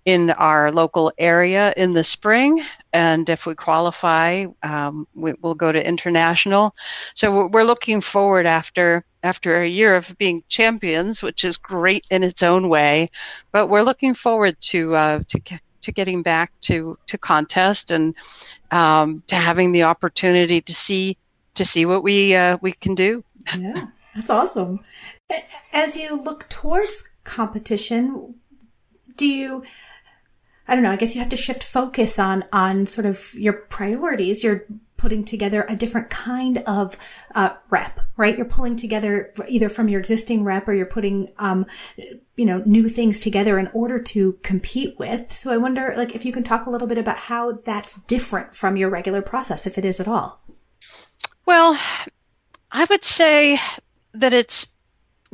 in 0.06 0.32
our 0.32 0.72
local 0.72 1.12
area 1.18 1.74
in 1.76 1.94
the 1.94 2.04
spring. 2.04 2.62
And 2.94 3.28
if 3.28 3.48
we 3.48 3.56
qualify, 3.56 4.46
um, 4.62 5.08
we, 5.16 5.34
will 5.42 5.56
go 5.56 5.72
to 5.72 5.88
international. 5.88 6.74
So 7.16 7.48
we're 7.48 7.64
looking 7.64 8.02
forward 8.02 8.46
after 8.46 9.04
after 9.26 9.62
a 9.62 9.68
year 9.68 9.96
of 9.96 10.18
being 10.18 10.44
champions, 10.48 11.22
which 11.22 11.44
is 11.44 11.58
great 11.58 12.06
in 12.10 12.24
its 12.24 12.44
own 12.44 12.70
way. 12.70 13.10
But 13.52 13.70
we're 13.70 13.84
looking 13.84 14.14
forward 14.14 14.58
to 14.72 14.96
uh, 14.96 15.20
to 15.28 15.40
to 15.82 15.92
getting 15.92 16.24
back 16.24 16.52
to 16.62 16.98
to 17.08 17.18
contest 17.18 17.92
and 17.92 18.16
um, 18.72 19.24
to 19.28 19.36
having 19.36 19.72
the 19.72 19.84
opportunity 19.84 20.62
to 20.62 20.74
see 20.74 21.18
to 21.56 21.66
see 21.66 21.86
what 21.86 22.04
we 22.04 22.36
uh, 22.36 22.58
we 22.62 22.72
can 22.72 22.96
do. 22.96 23.24
Yeah, 23.58 23.88
that's 24.16 24.30
awesome. 24.30 24.80
As 25.74 25.96
you 25.98 26.22
look 26.22 26.50
towards 26.50 27.10
competition, 27.24 28.36
do 29.18 29.28
you 29.28 29.64
I 30.68 30.74
don't 30.74 30.84
know, 30.84 30.92
I 30.92 30.96
guess 30.96 31.14
you 31.14 31.22
have 31.22 31.30
to 31.30 31.38
shift 31.38 31.64
focus 31.64 32.18
on 32.18 32.44
on 32.52 32.86
sort 32.88 33.06
of 33.06 33.34
your 33.36 33.54
priorities. 33.54 34.44
You're 34.44 34.66
putting 34.98 35.24
together 35.24 35.66
a 35.68 35.76
different 35.76 36.10
kind 36.10 36.60
of 36.60 36.98
uh, 37.34 37.50
rep, 37.70 38.00
right? 38.18 38.38
You're 38.38 38.46
pulling 38.46 38.76
together 38.76 39.34
either 39.48 39.70
from 39.70 39.90
your 39.90 40.00
existing 40.00 40.44
rep 40.44 40.68
or 40.68 40.74
you're 40.74 40.86
putting, 40.86 41.30
um, 41.38 41.66
you 42.36 42.46
know, 42.46 42.64
new 42.66 42.88
things 42.90 43.20
together 43.20 43.60
in 43.60 43.68
order 43.74 44.02
to 44.02 44.34
compete 44.44 44.96
with. 44.98 45.32
So 45.34 45.52
I 45.52 45.58
wonder, 45.58 45.94
like, 45.98 46.16
if 46.16 46.26
you 46.26 46.32
can 46.32 46.44
talk 46.44 46.66
a 46.66 46.70
little 46.70 46.88
bit 46.88 46.98
about 46.98 47.18
how 47.18 47.54
that's 47.54 48.00
different 48.02 48.56
from 48.56 48.78
your 48.78 48.90
regular 48.90 49.22
process, 49.22 49.68
if 49.68 49.78
it 49.78 49.86
is 49.86 50.00
at 50.00 50.08
all. 50.08 50.42
Well, 51.46 51.78
I 52.72 52.86
would 52.90 53.04
say 53.04 53.60
that 54.14 54.34
it's 54.34 54.75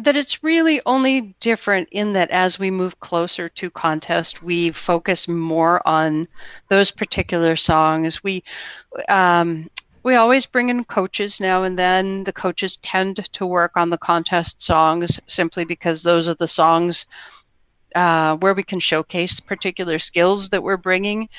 that 0.03 0.15
it's 0.15 0.43
really 0.43 0.81
only 0.85 1.35
different 1.39 1.89
in 1.91 2.13
that 2.13 2.31
as 2.31 2.59
we 2.59 2.71
move 2.71 2.99
closer 2.99 3.49
to 3.49 3.69
contest, 3.69 4.43
we 4.43 4.71
focus 4.71 5.27
more 5.27 5.85
on 5.87 6.27
those 6.69 6.91
particular 6.91 7.55
songs. 7.55 8.23
We 8.23 8.43
um, 9.07 9.69
we 10.03 10.15
always 10.15 10.47
bring 10.47 10.69
in 10.69 10.83
coaches 10.83 11.39
now 11.39 11.63
and 11.63 11.77
then. 11.77 12.23
The 12.23 12.33
coaches 12.33 12.77
tend 12.77 13.17
to 13.33 13.45
work 13.45 13.73
on 13.75 13.89
the 13.89 13.97
contest 13.97 14.61
songs 14.61 15.19
simply 15.27 15.65
because 15.65 16.01
those 16.01 16.27
are 16.27 16.33
the 16.33 16.47
songs 16.47 17.05
uh, 17.95 18.37
where 18.37 18.53
we 18.53 18.63
can 18.63 18.79
showcase 18.79 19.39
particular 19.39 19.99
skills 19.99 20.49
that 20.49 20.63
we're 20.63 20.77
bringing. 20.77 21.29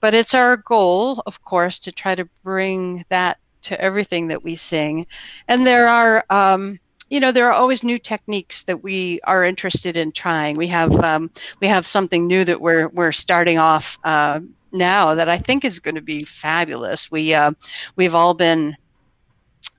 But 0.00 0.14
it's 0.14 0.34
our 0.34 0.56
goal, 0.56 1.22
of 1.26 1.42
course, 1.42 1.80
to 1.80 1.92
try 1.92 2.14
to 2.14 2.28
bring 2.44 3.04
that 3.08 3.38
to 3.62 3.80
everything 3.80 4.28
that 4.28 4.44
we 4.44 4.54
sing. 4.54 5.06
And 5.48 5.66
there 5.66 5.88
are 5.88 6.24
um, 6.30 6.78
you 7.10 7.20
know 7.20 7.32
there 7.32 7.48
are 7.48 7.52
always 7.52 7.84
new 7.84 7.98
techniques 7.98 8.62
that 8.62 8.82
we 8.82 9.20
are 9.24 9.44
interested 9.44 9.96
in 9.96 10.12
trying. 10.12 10.56
We 10.56 10.68
have 10.68 10.92
um, 11.02 11.30
we 11.60 11.68
have 11.68 11.86
something 11.86 12.26
new 12.26 12.44
that 12.44 12.60
we're 12.60 12.88
we're 12.88 13.12
starting 13.12 13.58
off 13.58 13.98
uh, 14.04 14.40
now 14.72 15.14
that 15.14 15.28
I 15.28 15.38
think 15.38 15.64
is 15.64 15.78
going 15.78 15.94
to 15.94 16.02
be 16.02 16.24
fabulous. 16.24 17.10
We 17.10 17.34
uh, 17.34 17.52
we've 17.96 18.14
all 18.14 18.34
been 18.34 18.76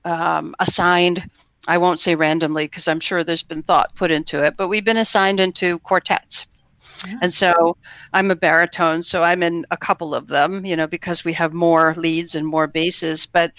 um, 0.04 0.54
assigned. 0.58 1.28
I 1.68 1.78
won't 1.78 2.00
say 2.00 2.14
randomly 2.14 2.64
because 2.64 2.88
I'm 2.88 3.00
sure 3.00 3.24
there's 3.24 3.42
been 3.42 3.62
thought 3.62 3.94
put 3.96 4.10
into 4.10 4.44
it, 4.44 4.56
but 4.56 4.68
we've 4.68 4.84
been 4.84 4.96
assigned 4.96 5.40
into 5.40 5.78
quartets. 5.80 6.46
Yeah. 7.06 7.18
And 7.22 7.32
so 7.32 7.76
I'm 8.12 8.30
a 8.30 8.36
baritone, 8.36 9.02
so 9.02 9.22
I'm 9.22 9.42
in 9.42 9.66
a 9.70 9.76
couple 9.76 10.14
of 10.14 10.28
them, 10.28 10.64
you 10.64 10.76
know, 10.76 10.86
because 10.86 11.24
we 11.24 11.32
have 11.34 11.52
more 11.52 11.94
leads 11.96 12.36
and 12.36 12.46
more 12.46 12.66
basses. 12.66 13.26
But 13.26 13.52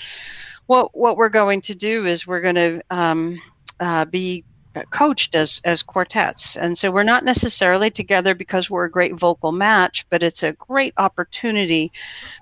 what 0.65 0.95
what 0.97 1.17
we're 1.17 1.30
going 1.30 1.62
to 1.62 1.75
do 1.75 2.06
is 2.06 2.25
we're 2.25 2.41
going 2.41 2.56
to 2.56 2.82
um, 2.89 3.39
uh, 3.80 4.06
be 4.06 4.44
coached 4.86 5.36
as 5.36 5.62
as 5.63 5.84
quartets. 5.84 6.56
And 6.56 6.78
so 6.78 6.92
we're 6.92 7.04
not 7.04 7.26
necessarily 7.26 7.90
together 7.90 8.36
because 8.36 8.70
we're 8.70 8.86
a 8.86 8.92
great 8.92 9.13
vocal 9.13 9.52
match 9.52 10.06
but 10.10 10.24
it's 10.24 10.44
a 10.44 10.54
great 10.54 10.94
opportunity 10.98 11.92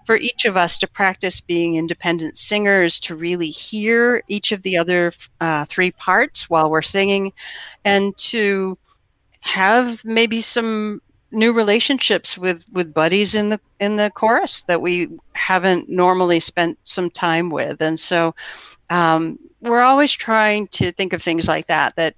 for 0.06 0.16
each 0.16 0.46
of 0.46 0.58
us 0.58 0.80
to 0.80 0.88
practice 0.88 1.42
being 1.42 1.76
independent 1.76 2.38
singers 2.38 3.00
to 3.02 3.16
really 3.16 3.50
hear 3.50 4.24
each 4.28 4.52
of 4.52 4.62
the 4.62 4.78
other 4.78 5.12
uh, 5.40 5.66
three 5.66 5.92
parts 5.92 6.50
while 6.50 6.70
we're 6.70 6.82
singing 6.82 7.34
and 7.84 8.16
to 8.18 8.78
have 9.40 10.04
maybe 10.04 10.42
some 10.42 11.02
new 11.36 11.52
relationships 11.54 12.38
with 12.38 12.66
with 12.72 12.94
buddies 12.94 13.36
in 13.36 13.50
the 13.50 13.60
in 13.80 13.98
the 13.98 14.10
chorus 14.10 14.62
that 14.64 14.82
we 14.82 15.10
haven't 15.34 15.90
normally 15.90 16.40
spent 16.40 16.80
some 16.84 17.10
time 17.10 17.50
with. 17.50 17.82
And 17.82 18.00
so 18.00 18.34
um, 18.90 19.38
we're 19.62 19.82
always 19.82 20.12
trying 20.12 20.68
to 20.68 20.92
think 20.92 21.14
of 21.14 21.22
things 21.22 21.48
like 21.48 21.68
that 21.68 21.96
that, 21.98 22.16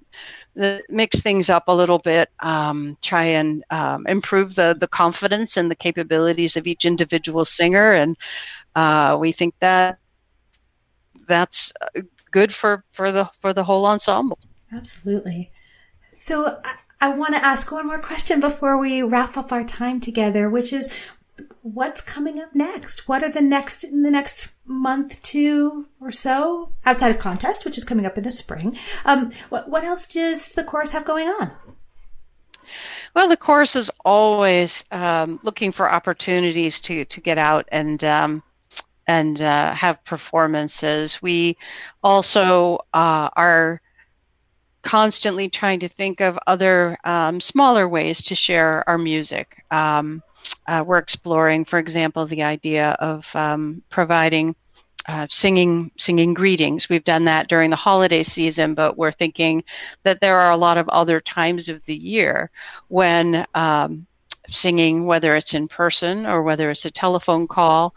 that 0.54 0.84
mix 0.88 1.20
things 1.20 1.50
up 1.50 1.64
a 1.66 1.74
little 1.74 1.98
bit 1.98 2.30
um, 2.40 2.96
try 3.02 3.24
and 3.24 3.64
um, 3.70 4.06
improve 4.06 4.54
the 4.54 4.76
the 4.78 4.88
confidence 4.88 5.56
and 5.56 5.70
the 5.70 5.76
capabilities 5.76 6.56
of 6.56 6.66
each 6.66 6.84
individual 6.84 7.44
singer. 7.44 7.92
And 7.92 8.16
uh, 8.74 9.16
we 9.20 9.32
think 9.32 9.54
that 9.58 9.98
that's 11.26 11.72
good 12.30 12.54
for 12.54 12.84
for 12.92 13.10
the 13.10 13.24
for 13.38 13.52
the 13.52 13.64
whole 13.64 13.84
ensemble. 13.84 14.38
Absolutely. 14.72 15.50
So 16.18 16.60
I 17.00 17.10
want 17.10 17.34
to 17.34 17.44
ask 17.44 17.70
one 17.70 17.86
more 17.86 18.00
question 18.00 18.40
before 18.40 18.78
we 18.78 19.02
wrap 19.02 19.36
up 19.36 19.52
our 19.52 19.64
time 19.64 20.00
together, 20.00 20.50
which 20.50 20.72
is 20.72 21.06
what's 21.62 22.00
coming 22.00 22.40
up 22.40 22.54
next? 22.54 23.06
What 23.06 23.22
are 23.22 23.30
the 23.30 23.40
next 23.40 23.84
in 23.84 24.02
the 24.02 24.10
next 24.10 24.54
month, 24.64 25.22
two 25.22 25.86
or 26.00 26.10
so, 26.10 26.72
outside 26.84 27.10
of 27.10 27.18
contest, 27.20 27.64
which 27.64 27.78
is 27.78 27.84
coming 27.84 28.04
up 28.04 28.18
in 28.18 28.24
the 28.24 28.32
spring? 28.32 28.76
Um, 29.04 29.30
what, 29.48 29.68
what 29.70 29.84
else 29.84 30.08
does 30.08 30.52
the 30.52 30.64
chorus 30.64 30.90
have 30.90 31.04
going 31.04 31.28
on? 31.28 31.52
Well, 33.14 33.28
the 33.28 33.36
chorus 33.36 33.76
is 33.76 33.90
always 34.04 34.84
um, 34.90 35.38
looking 35.42 35.72
for 35.72 35.90
opportunities 35.90 36.80
to 36.82 37.04
to 37.06 37.20
get 37.20 37.38
out 37.38 37.68
and 37.72 38.02
um, 38.04 38.42
and 39.06 39.40
uh, 39.40 39.72
have 39.72 40.04
performances. 40.04 41.22
We 41.22 41.56
also 42.02 42.80
uh, 42.92 43.30
are 43.34 43.80
constantly 44.82 45.48
trying 45.48 45.80
to 45.80 45.88
think 45.88 46.20
of 46.20 46.38
other 46.46 46.98
um, 47.04 47.40
smaller 47.40 47.88
ways 47.88 48.22
to 48.24 48.34
share 48.34 48.88
our 48.88 48.98
music. 48.98 49.64
Um, 49.70 50.22
uh, 50.66 50.84
we're 50.86 50.98
exploring, 50.98 51.64
for 51.64 51.78
example, 51.78 52.26
the 52.26 52.42
idea 52.42 52.90
of 52.90 53.34
um, 53.34 53.82
providing 53.88 54.54
uh, 55.06 55.26
singing 55.30 55.90
singing 55.96 56.34
greetings. 56.34 56.88
We've 56.88 57.02
done 57.04 57.24
that 57.24 57.48
during 57.48 57.70
the 57.70 57.76
holiday 57.76 58.22
season, 58.22 58.74
but 58.74 58.98
we're 58.98 59.10
thinking 59.10 59.64
that 60.02 60.20
there 60.20 60.38
are 60.38 60.52
a 60.52 60.56
lot 60.56 60.76
of 60.76 60.88
other 60.90 61.20
times 61.20 61.70
of 61.70 61.82
the 61.86 61.96
year 61.96 62.50
when 62.88 63.46
um, 63.54 64.06
singing, 64.48 65.04
whether 65.04 65.34
it's 65.36 65.54
in 65.54 65.68
person 65.68 66.26
or 66.26 66.42
whether 66.42 66.70
it's 66.70 66.84
a 66.84 66.90
telephone 66.90 67.46
call, 67.46 67.94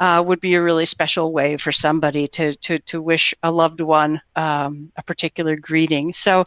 uh, 0.00 0.22
would 0.24 0.40
be 0.40 0.54
a 0.54 0.62
really 0.62 0.86
special 0.86 1.32
way 1.32 1.56
for 1.56 1.72
somebody 1.72 2.26
to 2.28 2.54
to, 2.56 2.78
to 2.80 3.00
wish 3.00 3.34
a 3.42 3.50
loved 3.50 3.80
one 3.80 4.20
um, 4.36 4.92
a 4.96 5.02
particular 5.02 5.56
greeting. 5.56 6.12
So, 6.12 6.44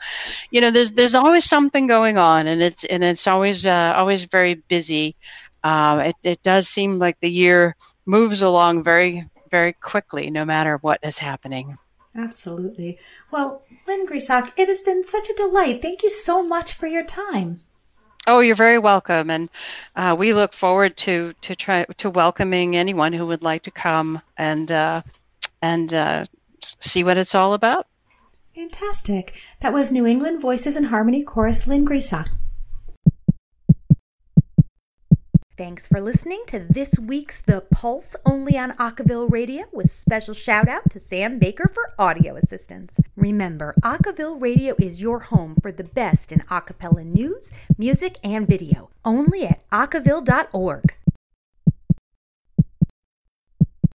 you 0.52 0.62
know, 0.62 0.72
there's 0.72 0.92
there's 0.92 1.16
always 1.16 1.46
something 1.46 1.88
going 1.88 2.18
on, 2.18 2.48
and 2.48 2.62
it's 2.62 2.84
and 2.84 3.04
it's 3.04 3.28
always 3.28 3.66
uh, 3.66 3.94
always 3.96 4.26
very 4.26 4.56
busy. 4.56 5.14
Uh, 5.64 6.04
it, 6.08 6.16
it 6.24 6.44
does 6.44 6.68
seem 6.68 7.00
like 7.00 7.20
the 7.20 7.30
year 7.30 7.76
moves 8.06 8.42
along 8.42 8.84
very 8.84 9.28
very 9.50 9.74
quickly, 9.74 10.30
no 10.30 10.46
matter 10.46 10.78
what 10.82 11.00
is 11.04 11.18
happening. 11.18 11.78
Absolutely. 12.16 12.98
Well, 13.30 13.64
Lynn 13.88 14.08
Griesach, 14.08 14.54
it 14.58 14.70
has 14.70 14.82
been 14.82 15.04
such 15.04 15.30
a 15.30 15.36
delight. 15.36 15.82
Thank 15.82 16.02
you 16.02 16.10
so 16.10 16.42
much 16.42 16.74
for 16.74 16.88
your 16.88 17.04
time. 17.04 17.62
Oh, 18.28 18.40
you're 18.40 18.56
very 18.56 18.80
welcome, 18.80 19.30
and 19.30 19.50
uh, 19.96 20.16
we 20.18 20.34
look 20.34 20.54
forward 20.54 20.98
to 20.98 21.34
to 21.42 21.56
try 21.56 21.86
to 21.98 22.10
welcoming 22.10 22.76
anyone 22.76 23.14
who 23.14 23.28
would 23.28 23.44
like 23.44 23.64
to 23.64 23.72
come 23.72 24.22
and 24.38 24.72
uh, 24.72 25.02
and 25.62 25.94
uh, 25.94 26.26
see 26.62 27.04
what 27.04 27.18
it's 27.18 27.36
all 27.36 27.54
about. 27.54 27.88
Fantastic! 28.56 29.36
That 29.62 29.74
was 29.74 29.92
New 29.92 30.08
England 30.08 30.42
Voices 30.42 30.76
in 30.76 30.86
Harmony 30.86 31.24
chorus 31.24 31.68
Lynn 31.68 31.86
Griesach. 31.86 32.30
Thanks 35.58 35.88
for 35.88 36.02
listening 36.02 36.44
to 36.48 36.60
this 36.60 37.00
week's 37.00 37.40
The 37.40 37.62
Pulse 37.62 38.18
only 38.26 38.58
on 38.58 38.72
Acaville 38.72 39.32
Radio 39.32 39.64
with 39.72 39.90
special 39.90 40.34
shout 40.34 40.68
out 40.68 40.90
to 40.90 41.00
Sam 41.00 41.40
Baker 41.40 41.72
for 41.74 41.94
audio 41.98 42.36
assistance. 42.36 43.00
Remember, 43.16 43.74
Acaville 43.82 44.42
Radio 44.42 44.76
is 44.78 45.02
your 45.02 45.20
home 45.20 45.56
for 45.62 45.72
the 45.72 45.86
best 45.86 46.34
in 46.34 46.40
acapella 46.52 47.06
news, 47.06 47.54
music, 47.78 48.18
and 48.22 48.46
video, 48.46 48.90
only 49.06 49.46
at 49.46 49.66
acaville.org. 49.70 50.94